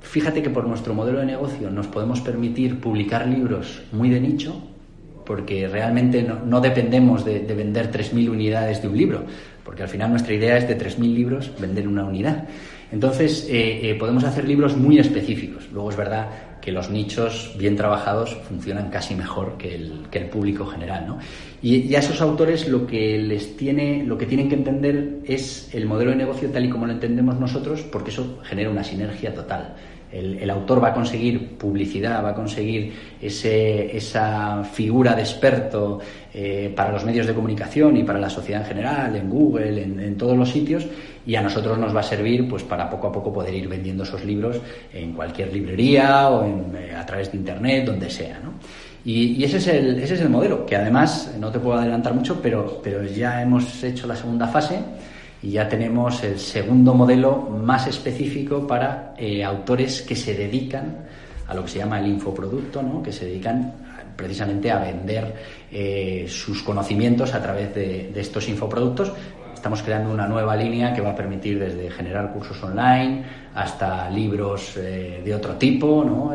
[0.00, 4.62] Fíjate que por nuestro modelo de negocio nos podemos permitir publicar libros muy de nicho,
[5.26, 9.24] porque realmente no, dependemos de, de vender 3.000 unidades de un libro
[9.64, 12.44] porque al final nuestra idea es de 3.000 libros vender una unidad.
[12.92, 15.68] Entonces, eh, eh, podemos hacer libros muy específicos.
[15.72, 16.28] Luego es verdad
[16.60, 21.06] que los nichos bien trabajados funcionan casi mejor que el, que el público general.
[21.06, 21.18] ¿no?
[21.60, 25.74] Y, y, a esos autores lo que les tiene, lo que tienen que entender es
[25.74, 29.34] el modelo de negocio tal y como lo entendemos nosotros, porque eso genera una sinergia
[29.34, 29.74] total
[30.14, 35.98] el, autor va a conseguir publicidad, va a conseguir ese, esa figura de experto
[36.32, 40.16] eh, para los medios de comunicación y para la sociedad en general, en Google, en,
[40.16, 40.86] todos los sitios,
[41.26, 44.04] y a nosotros nos va a servir pues para poco a poco poder ir vendiendo
[44.04, 44.60] esos libros
[44.92, 48.38] en cualquier librería o eh, a través de internet, donde sea.
[48.42, 48.54] ¿no?
[49.04, 52.40] Y, ese, es el, ese es el modelo, que además, no te puedo adelantar mucho,
[52.40, 54.78] pero, pero ya hemos hecho la segunda fase
[55.44, 61.04] y ya tenemos el segundo modelo más específico para eh, autores que se dedican
[61.46, 63.02] a lo que se llama el infoproducto, ¿no?
[63.02, 63.74] que se dedican
[64.16, 65.34] precisamente a vender
[65.70, 69.12] eh, sus conocimientos a través de, estos infoproductos.
[69.52, 74.78] Estamos creando una nueva línea que va a permitir desde generar cursos online hasta libros
[74.78, 76.32] eh, de otro tipo, ¿no?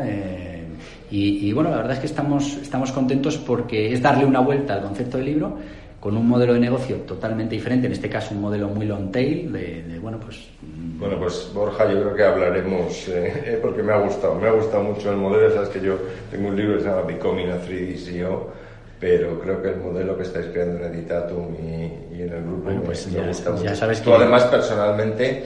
[1.10, 4.74] y, y, bueno, la verdad es que estamos, estamos contentos porque es darle una vuelta
[4.74, 5.58] al concepto del libro
[6.00, 9.52] con un modelo de negocio totalmente diferente, en este caso un modelo muy long tail,
[9.52, 10.48] de, bueno, pues...
[10.62, 10.98] Mm.
[10.98, 14.52] Bueno, pues Borja, yo creo que hablaremos, eh, eh, porque me ha gustado, me ha
[14.52, 15.98] gustado mucho el modelo, sabes que yo
[16.30, 18.50] tengo un libro que se llama Becoming a 3D CEO,
[18.98, 23.06] pero creo que el modelo que estáis creando en Editatum y, en el grupo pues
[23.06, 23.74] me, ya, gusta mucho.
[23.74, 25.44] sabes Tú además personalmente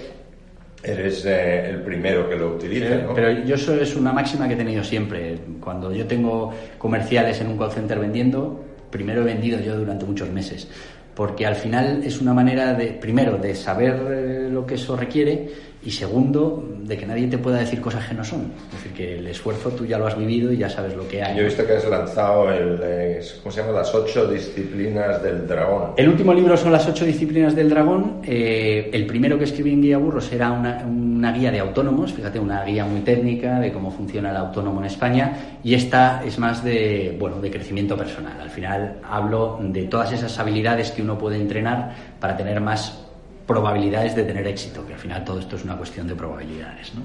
[0.83, 3.15] eres eh, el primero que lo utiliza, ¿no?
[3.15, 5.39] Pero yo eso es una máxima que he tenido siempre.
[5.61, 8.64] Cuando yo tengo comerciales en un call center vendiendo,
[8.95, 10.69] primero he vendido yo durante muchos meses,
[11.17, 15.51] porque al final es una manera de, primero, de saber eh, lo que eso requiere
[15.85, 18.53] y segundo, de que nadie te pueda decir cosas que no son.
[18.69, 21.23] Es decir, que el esfuerzo tú ya lo has vivido y ya sabes lo que
[21.23, 21.37] hay.
[21.37, 23.73] Yo he visto que has lanzado el, ¿cómo se llama?
[23.73, 25.93] Las ocho disciplinas del dragón.
[25.97, 28.21] El último libro son las ocho disciplinas del dragón.
[28.25, 32.39] Eh, el primero que escribí en Guía Burros era una, una, guía de autónomos, fíjate,
[32.39, 35.59] una guía muy técnica de cómo funciona el autónomo en España.
[35.63, 38.41] Y esta es más de, bueno, de crecimiento personal.
[38.41, 43.04] Al final hablo de todas esas habilidades que uno puede entrenar para tener más
[43.47, 46.95] probabilidades de tener éxito, que al final todo esto es una cuestión de probabilidades.
[46.95, 47.03] ¿no?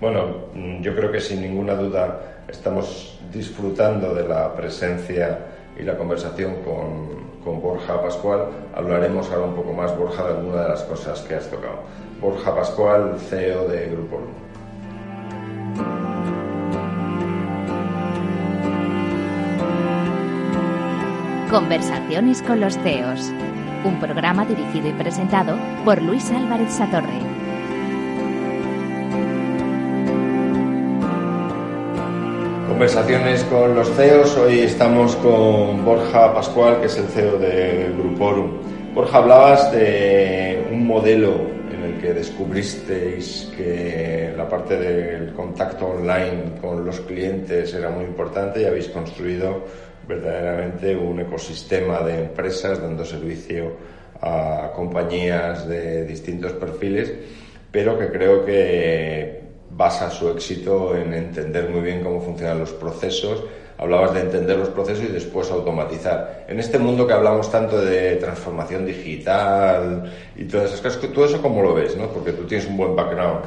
[0.00, 5.38] Bueno, yo creo que sin ninguna duda estamos disfrutando de la presencia
[5.78, 8.46] y la conversación con, con Borja Pascual.
[8.74, 11.80] Hablaremos ahora un poco más, Borja, de alguna de las cosas que has tocado.
[12.20, 14.20] Borja Pascual, CEO de Grupo
[21.50, 23.32] Conversaciones con los CEOs
[23.84, 27.20] un programa dirigido y presentado por Luis Álvarez Satorre.
[32.68, 34.36] Conversaciones con los CEOs.
[34.36, 38.50] Hoy estamos con Borja Pascual, que es el CEO de Gruporum.
[38.94, 41.40] Borja, hablabas de un modelo
[41.72, 48.04] en el que descubristeis que la parte del contacto online con los clientes era muy
[48.04, 49.64] importante y habéis construido
[50.06, 53.76] verdaderamente un ecosistema de empresas dando servicio
[54.20, 57.12] a compañías de distintos perfiles,
[57.70, 63.44] pero que creo que basa su éxito en entender muy bien cómo funcionan los procesos.
[63.78, 66.44] Hablabas de entender los procesos y después automatizar.
[66.48, 71.42] En este mundo que hablamos tanto de transformación digital y todas esas cosas, todo eso
[71.42, 72.08] cómo lo ves, ¿no?
[72.08, 73.44] Porque tú tienes un buen background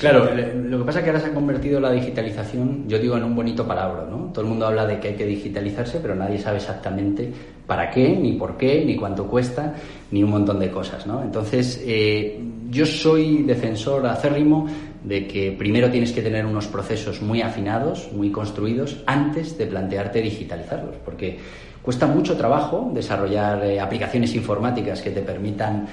[0.00, 3.24] Claro, lo que pasa es que ahora se ha convertido la digitalización, yo digo, en
[3.24, 4.30] un bonito palabra, ¿no?
[4.32, 7.30] Todo el mundo habla de que hay que digitalizarse, pero nadie sabe exactamente
[7.66, 9.74] para qué, ni por qué, ni cuánto cuesta,
[10.10, 11.22] ni un montón de cosas, ¿no?
[11.22, 14.66] Entonces, eh, yo soy defensor acérrimo
[15.06, 20.20] de que primero tienes que tener unos procesos muy afinados, muy construidos, antes de plantearte
[20.20, 21.38] digitalizarlos, porque
[21.80, 25.86] cuesta mucho trabajo desarrollar eh, aplicaciones informáticas que te permitan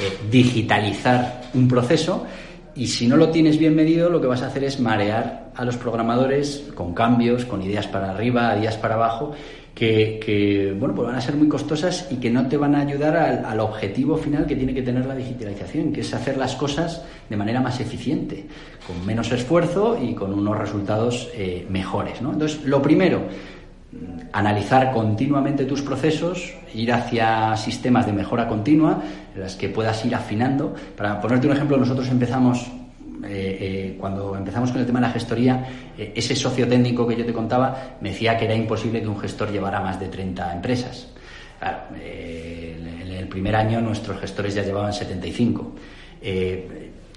[0.00, 2.24] eh, digitalizar un proceso
[2.76, 5.64] y si no lo tienes bien medido, lo que vas a hacer es marear a
[5.64, 9.32] los programadores con cambios, con ideas para arriba, ideas para abajo,
[9.74, 13.16] que, bueno, pues van a ser muy costosas y que no te van a ayudar
[13.16, 17.36] al, objetivo final que tiene que tener la digitalización, que es hacer las cosas de
[17.36, 18.46] manera más eficiente,
[18.86, 22.20] con menos esfuerzo y con unos resultados eh, mejores.
[22.20, 22.32] ¿no?
[22.32, 23.22] Entonces, lo primero,
[24.32, 29.02] analizar continuamente tus procesos, ir hacia sistemas de mejora continua,
[29.34, 30.74] en las que puedas ir afinando.
[30.96, 32.70] Para ponerte un ejemplo, nosotros empezamos,
[33.24, 37.16] eh, eh, cuando empezamos con el tema de la gestoría, eh, ese socio técnico que
[37.16, 40.54] yo te contaba me decía que era imposible que un gestor llevara más de 30
[40.54, 41.08] empresas.
[41.60, 45.74] en el primer año nuestros gestores ya llevaban 75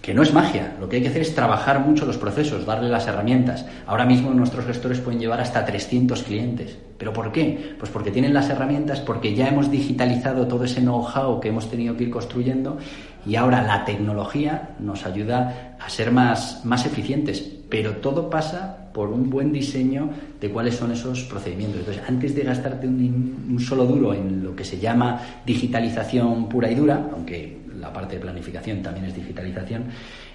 [0.04, 2.90] que no es magia, lo que hay que hacer es trabajar mucho los procesos, darle
[2.90, 3.66] las herramientas.
[3.88, 6.78] Ahora mismo nuestros gestores pueden llevar hasta 300 clientes.
[6.98, 7.76] ¿Pero por qué?
[7.80, 11.96] Pues porque tienen las herramientas, porque ya hemos digitalizado todo ese know-how que hemos tenido
[11.96, 12.78] que ir construyendo
[13.26, 17.42] y ahora la tecnología nos ayuda a ser más, más eficientes.
[17.70, 20.10] Pero todo pasa por un buen diseño
[20.40, 21.80] de cuáles son esos procedimientos.
[21.80, 26.70] Entonces, antes de gastarte un, un solo duro en lo que se llama digitalización pura
[26.70, 29.86] y dura, aunque la parte de planificación también es digitalización,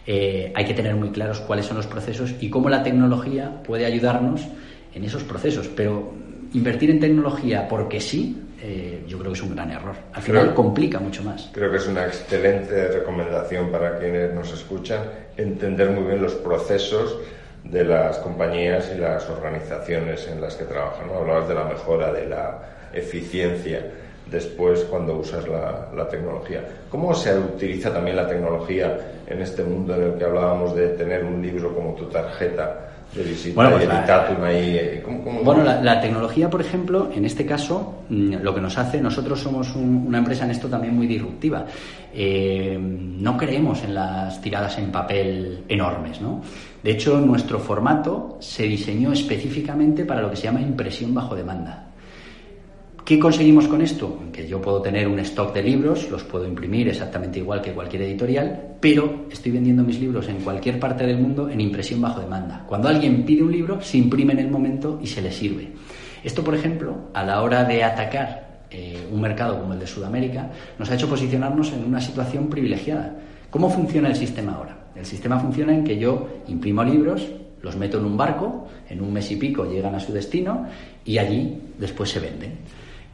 [0.06, 3.86] eh, hay que tener muy claros cuáles son los procesos y cómo la tecnología puede
[3.86, 4.42] ayudarnos
[4.94, 5.68] en esos procesos.
[5.68, 6.12] Pero
[6.54, 9.94] invertir en tecnología porque sí, eh, yo creo que es un gran error.
[10.12, 11.50] Al final complica mucho más.
[11.52, 15.02] Creo que es una excelente recomendación para quienes nos escuchan,
[15.36, 17.18] entender muy bien los procesos
[17.64, 21.08] de las compañías y las organizaciones en las que trabajan.
[21.10, 22.58] Hablabas de la mejora, de la
[22.92, 23.86] eficiencia
[24.30, 26.64] después cuando usas la, tecnología.
[26.90, 31.24] ¿Cómo se utiliza también la tecnología en este mundo en el que hablábamos de tener
[31.24, 33.88] un libro como tu tarjeta de visita bueno, pues
[34.44, 35.02] ahí?
[35.44, 39.74] Bueno, la, tecnología, por ejemplo, en este caso, mm, lo que nos hace, nosotros somos
[39.74, 41.66] una empresa en esto también muy disruptiva.
[42.14, 46.42] Eh, no creemos en las tiradas en papel enormes, ¿no?
[46.82, 51.87] De hecho, nuestro formato se diseñó específicamente para lo que se llama impresión bajo demanda.
[53.08, 54.18] ¿Qué conseguimos con esto?
[54.30, 58.02] Que yo puedo tener un stock de libros, los puedo imprimir exactamente igual que cualquier
[58.02, 62.64] editorial, pero estoy vendiendo mis libros en cualquier parte del mundo en impresión bajo demanda.
[62.68, 65.70] Cuando alguien pide un libro, se imprime en el momento y se le sirve.
[66.22, 70.50] Esto, por ejemplo, a la hora de atacar eh, un mercado como el de Sudamérica,
[70.78, 73.16] nos ha hecho posicionarnos en una situación privilegiada.
[73.48, 74.90] ¿Cómo funciona el sistema ahora?
[74.94, 77.26] El sistema funciona en que yo imprimo libros,
[77.62, 80.66] los meto en un barco, en un mes y pico llegan a su destino
[81.06, 82.58] y allí después se venden.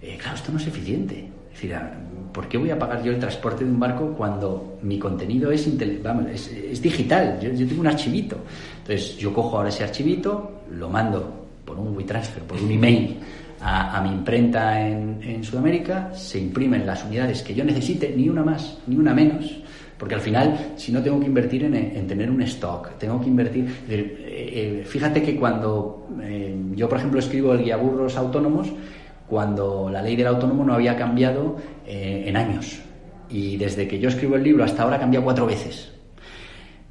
[0.04, 1.26] Eh, claro, esto no es eficiente.
[1.48, 1.90] Es decir, ah,
[2.32, 5.66] ¿por qué voy a pagar yo el transporte de un barco cuando mi contenido es,
[5.66, 7.38] es, digital?
[7.40, 8.36] Yo, tengo un archivito.
[8.80, 13.16] Entonces, yo cojo ahora ese archivito, lo mando por un WeTransfer, por un email
[13.62, 18.78] a, mi imprenta en, Sudamérica, se imprimen las unidades que yo necesite, ni una más,
[18.86, 19.58] ni una menos.
[19.96, 23.64] Porque al final, si no tengo que invertir en, tener un stock, tengo que invertir.
[23.88, 26.08] Eh, eh, fíjate que cuando
[26.74, 28.70] yo, por ejemplo, escribo el guía burros autónomos,
[29.28, 31.56] cuando la ley del autónomo no había cambiado
[31.86, 32.80] eh, en años.
[33.30, 35.90] Y desde que yo escribo el libro hasta ahora ha cambiado cuatro veces.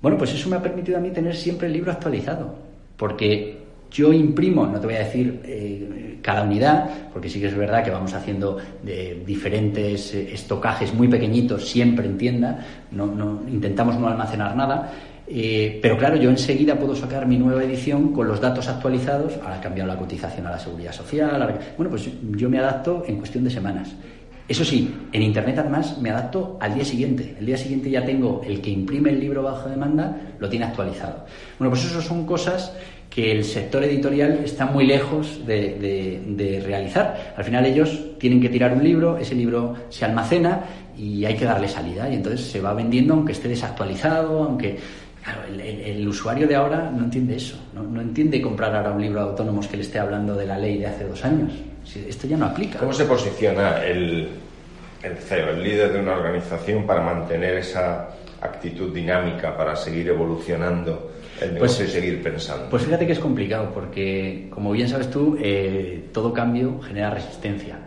[0.01, 2.55] Bueno, pues eso me ha permitido a mí tener siempre el libro actualizado,
[2.97, 7.55] porque yo imprimo, no te voy a decir eh, cada unidad, porque sí que es
[7.55, 13.43] verdad que vamos haciendo de diferentes eh, estocajes muy pequeñitos, siempre en tienda, no, no,
[13.47, 14.91] intentamos no almacenar nada,
[15.27, 19.33] eh, pero claro, yo enseguida puedo sacar mi nueva edición con los datos actualizados.
[19.41, 21.59] Ahora ha cambiado la cotización a la seguridad social.
[21.77, 23.95] Bueno, pues yo me adapto en cuestión de semanas.
[24.47, 27.36] Eso sí, en Internet además me adapto al día siguiente.
[27.39, 31.25] El día siguiente ya tengo el que imprime el libro bajo demanda, lo tiene actualizado.
[31.57, 32.73] Bueno, pues eso son cosas
[33.09, 37.33] que el sector editorial está muy lejos de, realizar.
[37.38, 40.63] Al final ellos tienen que tirar un libro, ese libro se almacena
[40.97, 44.77] y hay que darle salida y entonces se va vendiendo aunque esté desactualizado, aunque
[45.23, 49.29] Claro, el, usuario de ahora no entiende eso, no, entiende comprar ahora un libro de
[49.29, 51.53] autónomos que le esté hablando de la ley de hace dos años.
[52.07, 52.80] Esto ya no aplica.
[52.80, 54.28] ¿Cómo se posiciona el,
[55.01, 58.09] el CEO, el líder de una organización, para mantener esa
[58.41, 62.69] actitud dinámica, para seguir evolucionando el pues negocio y seguir pensando?
[62.69, 67.78] Pues fíjate que es complicado, porque como bien sabes tú, eh, todo cambio genera resistencia.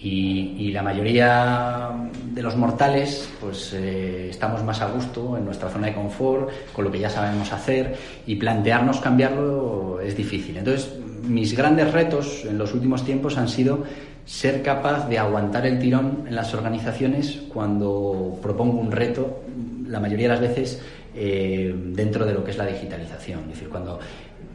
[0.00, 1.90] Y, la mayoría
[2.32, 6.84] de los mortales pues eh, estamos más a gusto en nuestra zona de confort con
[6.84, 7.96] lo que ya sabemos hacer
[8.26, 10.56] y plantearnos cambiarlo es difícil.
[10.58, 10.92] Entonces
[11.26, 13.84] mis grandes retos en los últimos tiempos han sido
[14.24, 19.42] ser capaz de aguantar el tirón en las organizaciones cuando propongo un reto
[19.86, 20.82] la mayoría de las veces
[21.14, 23.40] eh, dentro de lo que es la digitalización.
[23.40, 23.98] Es decir cuando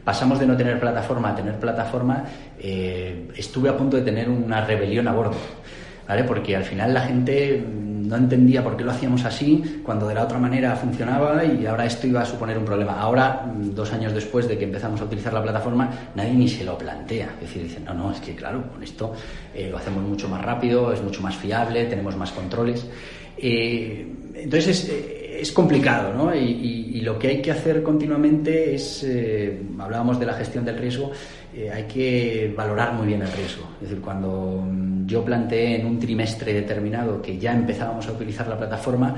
[0.04, 2.24] pasamos de no tener plataforma a tener plataforma,
[2.58, 5.36] eh, estuve a punto de tener una rebelión a bordo.
[6.06, 6.24] ¿vale?
[6.24, 10.24] Porque al final la gente no entendía por qué lo hacíamos así, cuando de la
[10.24, 13.00] otra manera funcionaba y ahora esto iba a suponer un problema.
[13.00, 16.76] Ahora, dos años después de que empezamos a utilizar la plataforma, nadie ni se lo
[16.76, 17.30] plantea.
[17.36, 19.14] Es decir, dicen, no, no, es que claro, con esto
[19.54, 22.86] eh, lo hacemos mucho más rápido, es mucho más fiable, tenemos más controles.
[23.38, 24.90] Eh, entonces,
[25.40, 26.34] es complicado, ¿no?
[26.34, 31.12] Y, lo que hay que hacer continuamente es, eh, hablábamos de la gestión del riesgo,
[31.54, 33.68] eh, hay que valorar muy bien el riesgo.
[33.74, 38.48] Es decir, cuando mm, yo planteé en un trimestre determinado que ya empezábamos a utilizar
[38.48, 39.16] la plataforma,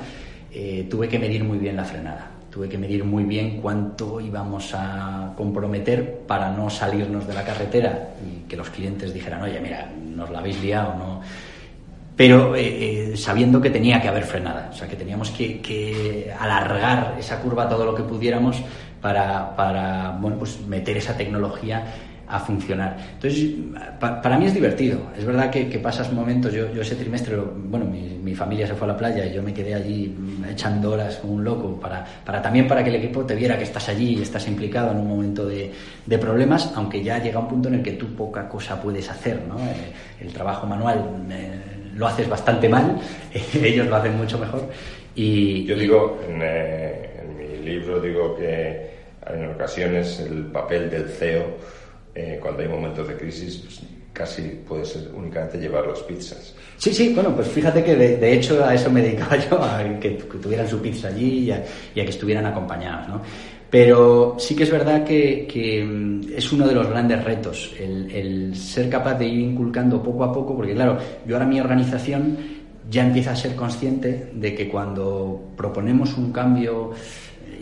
[0.53, 2.29] eh, tuve que medir muy bien la frenada.
[2.51, 8.15] Tuve que medir muy bien cuánto íbamos a comprometer para no salirnos de la carretera
[8.27, 11.21] y que los clientes dijeran, oye, mira, nos la habéis liado, no
[12.17, 17.15] pero eh, eh, sabiendo que tenía que haber frenada, o sea, que teníamos que, alargar
[17.19, 18.57] esa curva todo lo que pudiéramos
[19.01, 21.85] para, para bueno, pues meter esa tecnología
[22.29, 22.97] a funcionar.
[23.15, 23.51] Entonces,
[24.01, 24.99] para mí es divertido.
[25.17, 28.93] Es verdad que, pasas momentos, yo, yo, ese trimestre, bueno, mi, familia se fue a
[28.93, 30.15] la playa y yo me quedé allí
[30.51, 33.65] echando horas como un loco para, para también para que el equipo te viera que
[33.65, 35.73] estás allí y estás implicado en un momento de,
[36.05, 39.43] de problemas, aunque ya llega un punto en el que tú poca cosa puedes hacer,
[39.49, 39.59] ¿no?
[39.59, 41.27] Eh, el, trabajo manual
[41.97, 42.99] lo haces bastante mal,
[43.55, 44.69] ellos lo hacen mucho mejor.
[45.15, 48.91] Y, Yo digo, eh, en, mi libro digo que
[49.27, 51.57] en ocasiones el papel del CEO,
[52.15, 53.81] eh, cuando hay momentos de crisis, pues,
[54.13, 56.55] casi puede ser únicamente llevar las pizzas.
[56.79, 60.11] Sí, sí, bueno, pues fíjate que de, hecho a eso me dedicaba yo, a que,
[60.11, 61.63] tuvieran su pizza allí y a,
[61.95, 63.23] y a que estuvieran acompañados, ¿no?
[63.77, 68.89] Pero sí que es verdad que, mm, es uno de los grandes retos, el, ser
[68.89, 70.97] capaz de ir inculcando poco a poco, porque claro,
[71.27, 72.39] yo ahora mi organización
[72.91, 76.93] ya empieza a ser consciente de que cuando proponemos un cambio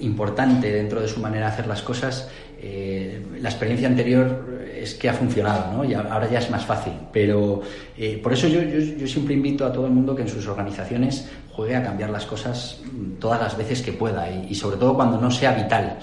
[0.02, 2.30] importante dentro de su manera de hacer las cosas,
[2.62, 4.53] eh, la experiencia anterior
[4.84, 5.84] es que ha funcionado, ¿no?
[5.84, 6.92] Y ahora ya es más fácil.
[7.12, 7.62] Pero
[7.98, 11.28] eh, por eso yo, yo, siempre invito a todo el mundo que en sus organizaciones
[11.52, 15.20] juegue a cambiar las cosas mm, todas las veces que pueda y, sobre todo cuando
[15.20, 15.98] no sea vital.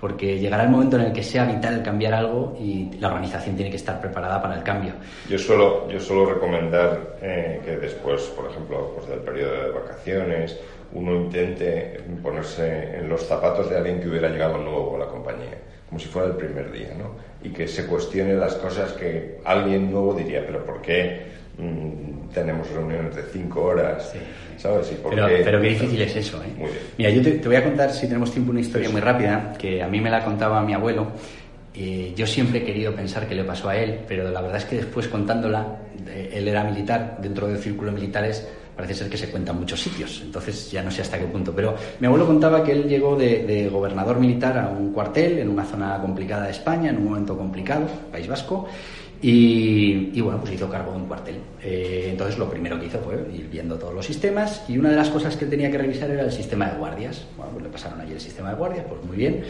[0.00, 3.70] Porque llegará el momento en el que sea vital cambiar algo y la organización tiene
[3.70, 4.92] que estar preparada para el cambio.
[5.30, 10.58] Yo suelo, yo suelo recomendar eh, que después, por ejemplo, pues del periodo de vacaciones,
[10.92, 15.56] uno intente ponerse en los zapatos de alguien que hubiera llegado nuevo a la compañía
[15.94, 17.12] como si fuera el primer día, ¿no?
[17.48, 21.22] Y que se cuestione las cosas que alguien nuevo diría, pero ¿por qué
[21.56, 24.12] mm, tenemos reuniones de cinco horas?
[24.56, 24.92] ¿Sabes?
[25.08, 25.68] pero, qué?
[25.68, 26.68] difícil es eso, ¿eh?
[26.98, 29.86] Mira, yo te, voy a contar, si tenemos tiempo, una historia muy rápida, que a
[29.86, 31.12] mí me la contaba mi abuelo.
[31.72, 34.64] Eh, yo siempre he querido pensar que le pasó a él, pero la verdad es
[34.64, 35.78] que después contándola,
[36.08, 39.80] eh, él era militar, dentro del círculo militares parece ser que se cuenta en muchos
[39.80, 41.52] sitios, entonces ya no sé hasta qué punto.
[41.54, 45.64] Pero mi abuelo contaba que él llegó de, gobernador militar a un cuartel en una
[45.64, 48.66] zona complicada de España, en un momento complicado, País Vasco,
[49.22, 51.36] y, bueno, pues hizo cargo de un cuartel.
[51.62, 54.96] Eh, entonces lo primero que hizo fue ir viendo todos los sistemas y una de
[54.96, 57.24] las cosas que tenía que revisar era el sistema de guardias.
[57.36, 59.44] Bueno, pues le pasaron allí el sistema de guardias, pues muy bien.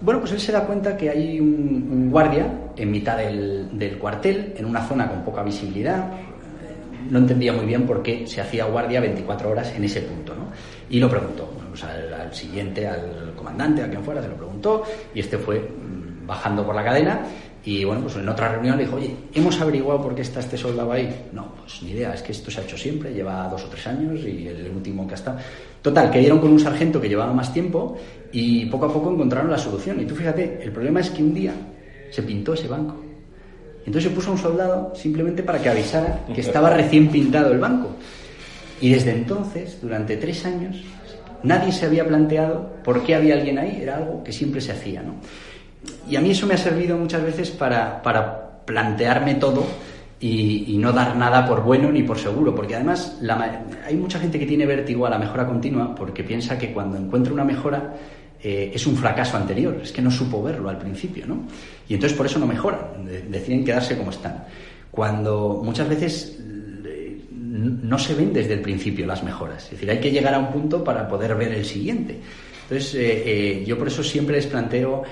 [0.00, 2.46] Bueno, pues él se da cuenta que hay un, guardia
[2.76, 6.10] en mitad del, cuartel, en una zona con poca visibilidad,
[7.10, 10.48] no entendía muy bien por qué se hacía guardia 24 horas en ese punto, ¿no?
[10.88, 14.82] Y lo preguntó, pues al, siguiente, al comandante, a quien fuera, se lo preguntó,
[15.14, 17.22] y este fue mm, bajando por la cadena,
[17.64, 20.58] y bueno, pues en otra reunión le dijo, oye, ¿hemos averiguado por qué está este
[20.58, 21.28] soldado ahí?
[21.32, 23.86] No, pues ni idea, es que esto se ha hecho siempre, lleva dos o tres
[23.86, 25.38] años y el último que ha estado.
[25.80, 27.96] Total, que dieron con un sargento que llevaba más tiempo
[28.32, 29.98] y poco a poco encontraron la solución.
[29.98, 31.54] Y tú fíjate, el problema es que un día
[32.10, 32.96] se pintó ese banco
[33.86, 37.90] entonces se puso un soldado simplemente para que avisara que estaba recién pintado el banco.
[38.80, 40.82] Y desde entonces, durante tres años,
[41.42, 43.78] nadie se había planteado por qué había alguien ahí.
[43.82, 45.02] Era algo que siempre se hacía.
[45.02, 45.14] ¿no?
[46.08, 48.02] Y a mí eso me ha servido muchas veces para,
[48.64, 49.62] plantearme todo
[50.18, 52.54] y, no dar nada por bueno ni por seguro.
[52.54, 53.20] Porque además
[53.86, 57.32] hay mucha gente que tiene vértigo a la mejora continua porque piensa que cuando encuentra
[57.32, 57.94] una mejora
[58.46, 61.46] eh, es un fracaso anterior, es que no supo verlo al principio, ¿no?
[61.88, 64.44] Y entonces por eso no mejoran, deciden quedarse como están.
[64.90, 66.38] Cuando muchas veces
[66.84, 70.38] eh, no se ven desde el principio las mejoras, es decir, hay que llegar a
[70.38, 72.18] un punto para poder ver el siguiente.
[72.64, 75.04] Entonces, eh, yo por eso siempre les planteo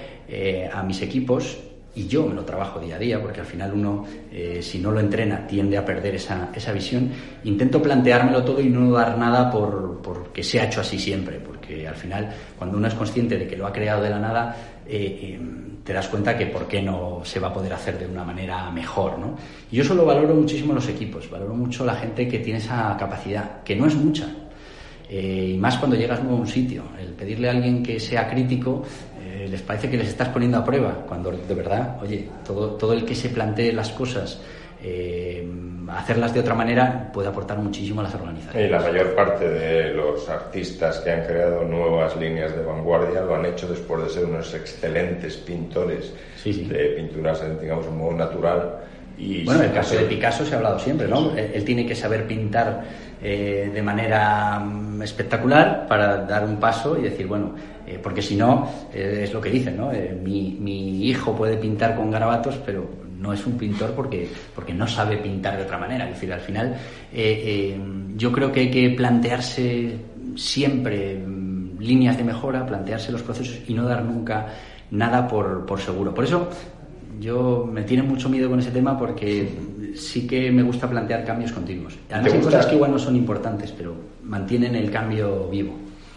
[0.73, 1.59] a mis equipos
[1.95, 4.91] y yo me lo trabajo día a día, porque al final uno, eh, si no
[4.91, 7.11] lo entrena, tiende a perder esa, esa, visión.
[7.45, 11.87] Intento planteármelo todo y no dar nada por, porque se ha hecho así siempre, porque
[11.87, 15.35] al final, cuando uno es consciente de que lo ha creado de la nada, eh,
[15.35, 18.25] em, te das cuenta que por qué no se va a poder hacer de una
[18.25, 19.19] manera mejor.
[19.19, 19.37] ¿no?
[19.71, 23.63] Y yo solo valoro muchísimo los equipos, valoro mucho la gente que tiene esa capacidad,
[23.63, 24.29] que no es mucha,
[25.09, 26.85] eh, y más cuando llegas nuevo a un sitio.
[26.99, 28.83] El pedirle a alguien que sea crítico
[29.33, 32.93] eh, les parece que les estás poniendo a prueba, cuando de verdad, oye, todo, todo
[32.93, 34.41] el que se plantee las cosas
[34.85, 35.47] eh,
[35.91, 38.69] hacerlas de otra manera puede aportar muchísimo a las organizaciones.
[38.69, 43.37] Y la mayor parte de los artistas que han creado nuevas líneas de vanguardia lo
[43.37, 46.13] han hecho después de ser unos excelentes pintores
[46.45, 48.79] de pinturas, digamos, en modo natural.
[49.19, 51.37] Y bueno, en el caso de Picasso se ha hablado siempre, ¿no?
[51.37, 52.83] Él, tiene que saber pintar
[53.23, 57.55] eh, de manera mm, espectacular para dar un paso y decir, bueno,
[57.87, 59.91] eh, porque si no, es lo que dicen, ¿no?
[60.23, 64.87] mi, mi hijo puede pintar con garabatos, pero no es un pintor porque, porque no
[64.87, 66.05] sabe pintar de otra manera.
[66.09, 66.75] Es decir, al final
[67.13, 67.43] eh,
[67.75, 67.81] eh,
[68.17, 69.97] yo creo que hay que plantearse
[70.37, 74.49] siempre mm, líneas de mejora, plantearse los procesos y no dar nunca
[74.91, 76.13] nada por, por seguro.
[76.13, 76.49] Por eso
[77.21, 79.49] yo me tiene mucho miedo con ese tema porque
[79.95, 81.99] sí que me gusta plantear cambios continuos.
[82.11, 85.75] Además hay cosas que igual no son importantes, pero mantienen el cambio vivo.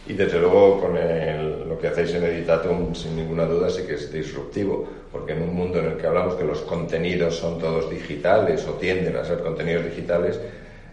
[0.08, 4.12] Y desde luego con lo que hacéis en Editatum, sin ninguna duda, sí que es
[4.12, 8.66] disruptivo, porque en un mundo en el que hablamos que los contenidos son todos digitales
[8.68, 10.40] o tienden a ser contenidos digitales,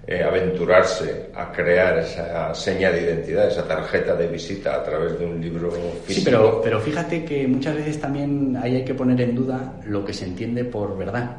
[0.06, 5.26] eh, aventurarse a crear esa seña de identidad, esa tarjeta de visita a través de
[5.26, 6.06] un libro físico.
[6.06, 10.04] Sí, pero, pero fíjate que muchas veces también ahí hay que poner en duda lo
[10.04, 11.36] que se entiende por verdad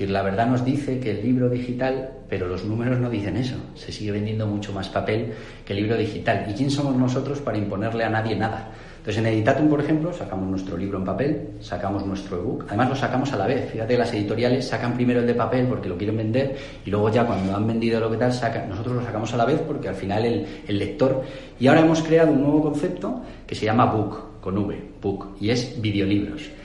[0.00, 3.56] decir, la verdad nos dice que el libro digital, pero los números no dicen eso.
[3.74, 5.34] Se sigue vendiendo mucho más papel
[5.64, 6.46] que el libro digital.
[6.48, 8.70] ¿Y quién somos nosotros para imponerle a nadie nada?
[8.96, 12.96] Entonces, en Editatum, por ejemplo, sacamos nuestro libro en papel, sacamos nuestro ebook, además lo
[12.96, 13.70] sacamos a la vez.
[13.70, 17.26] Fíjate las editoriales sacan primero el de papel porque lo quieren vender y luego ya
[17.26, 18.70] cuando han vendido lo que tal, sacan.
[18.70, 21.22] nosotros lo sacamos a la vez porque al final el, el lector...
[21.58, 25.50] Y ahora hemos creado un nuevo concepto que se llama book, con V, book, y
[25.50, 26.59] es videolibros.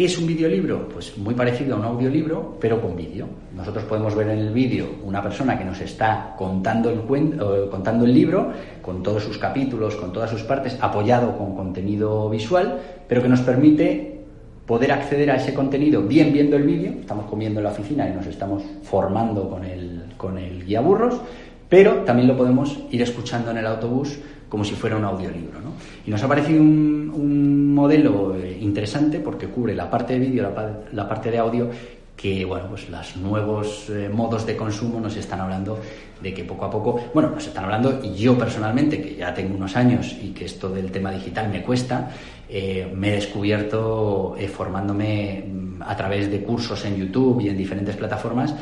[0.00, 0.88] ¿Qué es un videolibro?
[0.88, 3.26] Pues muy parecido a un audiolibro, pero con vídeo.
[3.54, 8.06] Nosotros podemos ver en el vídeo una persona que nos está contando el, eh, contando
[8.06, 13.20] el libro, con todos sus capítulos, con todas sus partes, apoyado con contenido visual, pero
[13.20, 14.22] que nos permite
[14.64, 16.92] poder acceder a ese contenido bien viendo el vídeo.
[16.98, 21.20] Estamos comiendo en la oficina y nos estamos formando con el, con el guía burros,
[21.68, 24.18] pero también lo podemos ir escuchando en el autobús
[24.50, 25.60] como si fuera un audiolibro.
[25.60, 25.72] ¿no?
[26.04, 30.42] Y nos ha parecido un, un modelo eh, interesante porque cubre la parte de vídeo,
[30.42, 31.70] la, la, parte de audio,
[32.16, 35.78] que bueno, pues los nuevos eh, modos de consumo nos están hablando
[36.20, 39.56] de que poco a poco, bueno, nos están hablando, y yo personalmente, que ya tengo
[39.56, 42.10] unos años y que esto del tema digital me cuesta,
[42.46, 47.96] eh, me he descubierto formándome mm, a través de cursos en YouTube y en diferentes
[47.96, 48.54] plataformas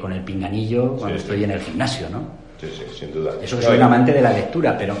[0.00, 2.44] con el pinganillo cuando estoy en el gimnasio, ¿no?
[2.60, 3.32] Sí, sí, sin duda.
[3.40, 4.94] Eso que soy un amante de la lectura, pero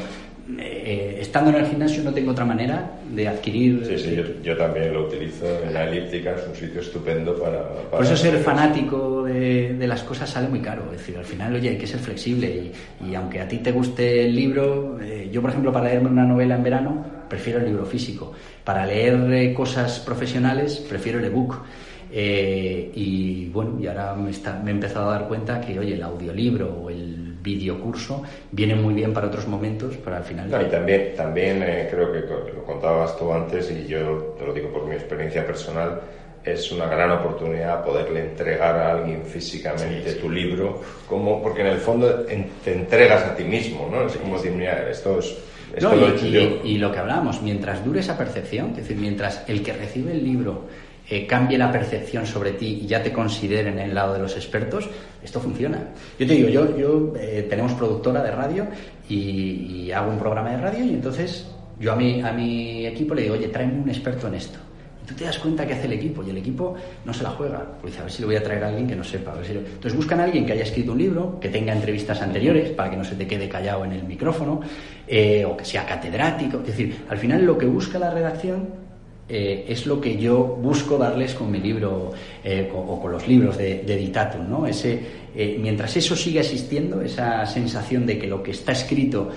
[0.58, 3.84] eh, estando en el gimnasio no tengo otra manera de adquirir.
[3.84, 7.68] Sí, sí, yo, también lo utilizo en la elíptica, es un sitio estupendo para.
[7.90, 10.84] Por eso ser fanático de, las cosas sale muy caro.
[10.92, 12.70] Es decir, al final, oye, hay que ser flexible
[13.04, 16.24] y, aunque a ti te guste el libro, eh, yo, por ejemplo, para leerme una
[16.24, 18.32] novela en verano, prefiero el libro físico.
[18.62, 21.64] Para leer eh, cosas profesionales, prefiero el ebook.
[22.12, 26.02] y bueno, y ahora me, está, me he empezado a dar cuenta que, oye, el
[26.04, 30.48] audiolibro o el videocurso viene muy bien para otros momentos, para al final.
[30.48, 34.70] y también, también eh, creo que lo contabas tú antes y yo te lo digo
[34.70, 36.00] por mi experiencia personal.
[36.44, 41.78] Es una gran oportunidad poderle entregar a alguien físicamente tu libro, como, porque en el
[41.78, 42.24] fondo
[42.64, 44.06] te entregas a ti mismo, ¿no?
[44.06, 45.36] Es como decir, mira, esto es,
[45.74, 49.64] esto lo y, y, lo que hablábamos, mientras dure esa percepción, es decir, mientras el
[49.64, 50.66] que recibe el libro
[51.08, 54.34] eh, cambie la percepción sobre ti y ya te consideren en el lado de los
[54.34, 54.88] expertos,
[55.22, 55.78] esto funciona.
[56.18, 58.66] Yo te digo, yo, yo eh, tenemos productora de radio
[59.08, 61.46] y, hago un programa de radio y entonces
[61.78, 64.58] yo a mi, a mi equipo le digo, oye, tráeme un experto en esto.
[65.02, 67.30] Y tú te das cuenta que hace el equipo y el equipo no se la
[67.30, 67.64] juega.
[67.80, 69.32] Pues dice, a ver si le voy a traer a alguien que no sepa.
[69.38, 72.96] Entonces buscan a alguien que haya escrito un libro, que tenga entrevistas anteriores para que
[72.96, 74.60] no se te quede callado en el micrófono,
[75.06, 76.58] eh, o que sea catedrático.
[76.58, 78.85] Es decir, al final lo que busca la redacción
[79.28, 82.12] eh, es lo que yo busco darles con mi libro
[82.44, 84.12] eh, o con los libros de, de.
[84.48, 84.68] ¿no?
[84.68, 85.00] Ese,
[85.34, 89.30] eh, mientras eso siga existiendo, esa sensación de que lo que está escrito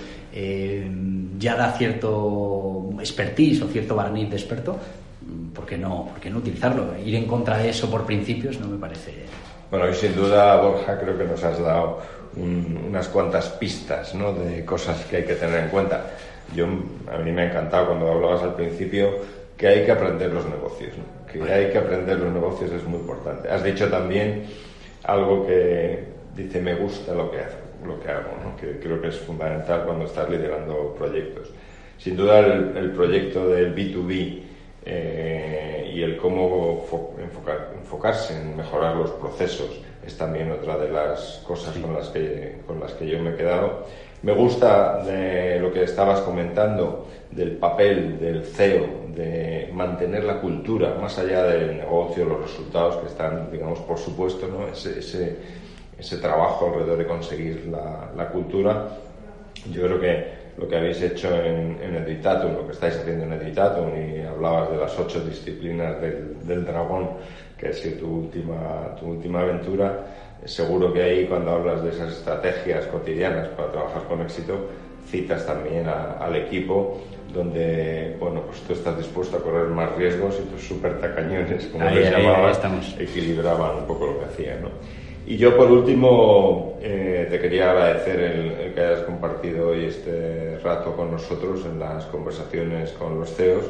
[1.38, 4.78] ya da cierto expertise o cierto barniz de experto,
[5.52, 6.94] ¿por qué, no, ¿por qué no utilizarlo?
[7.04, 9.12] Ir en contra de eso por principios no me parece.
[9.72, 11.98] Bueno, y sin duda, Borja, creo que nos has dado
[12.36, 14.32] unas cuantas pistas ¿no?
[14.32, 16.10] de cosas que hay que tener en cuenta.
[16.54, 20.48] Yo, a mí me ha encantado cuando hablabas al principio que hay que aprender los
[20.48, 20.94] negocios,
[21.30, 23.50] que hay que aprender los negocios es muy importante.
[23.50, 24.44] Has dicho también
[25.04, 26.02] algo que
[26.34, 27.40] dice me gusta lo que,
[27.86, 31.50] lo que hago, que creo que es fundamental cuando estás liderando proyectos.
[31.98, 34.40] Sin duda el, proyecto del B2B
[34.86, 36.86] eh, y el cómo
[37.18, 42.80] enfocarse en mejorar los procesos es también otra de las cosas con, las que, con
[42.80, 43.84] las que yo me he quedado.
[44.22, 45.02] Me gusta
[45.60, 51.78] lo que estabas comentando del papel del CEO de mantener la cultura más allá del
[51.78, 54.68] negocio, los resultados que están, digamos, por supuesto, ¿no?
[54.68, 54.98] ese,
[55.98, 58.88] ese, trabajo alrededor de conseguir la, cultura.
[59.72, 63.32] Yo creo que lo que habéis hecho en, en, Editatum, lo que estáis haciendo en
[63.32, 67.08] Editatum, y hablabas de las ocho disciplinas del, del dragón,
[67.56, 70.04] que ha sido tu última, tu última aventura,
[70.44, 74.68] seguro que ahí cuando hablas de esas estrategias cotidianas para trabajar con éxito,
[75.06, 77.00] citas también al equipo
[77.32, 81.84] donde bueno pues tú estás dispuesto a correr más riesgos y tus super tacañones como
[81.84, 82.60] ahí, les llamabas
[82.98, 84.68] equilibraban un poco lo que hacían ¿no?
[85.26, 90.58] y yo por último eh, te quería agradecer el, el, que hayas compartido hoy este
[90.58, 93.66] rato con nosotros en las conversaciones con los CEOs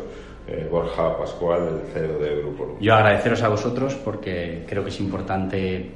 [0.47, 2.77] eh, Borja Pascual, el CEO de Grupo.
[2.81, 5.91] Yo agradeceros a vosotros porque creo que es importante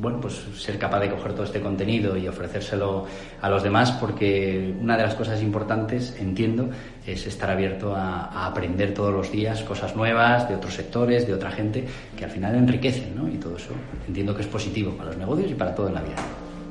[0.00, 3.06] bueno, pues ser capaz de coger todo este contenido y ofrecérselo
[3.40, 6.70] a los demás, porque una de las cosas importantes, entiendo,
[7.06, 11.34] es estar abierto a, a, aprender todos los días cosas nuevas de otros sectores, de
[11.34, 11.84] otra gente,
[12.16, 13.28] que al final enriquecen, ¿no?
[13.28, 13.72] Y todo eso
[14.06, 16.16] entiendo que es positivo para los negocios y para todo en la vida.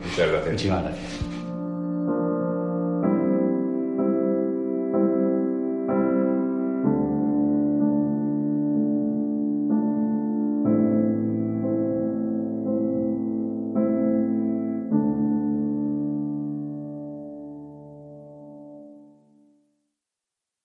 [0.04, 0.52] Muchas gracias.
[0.52, 1.29] Muchísimas gracias.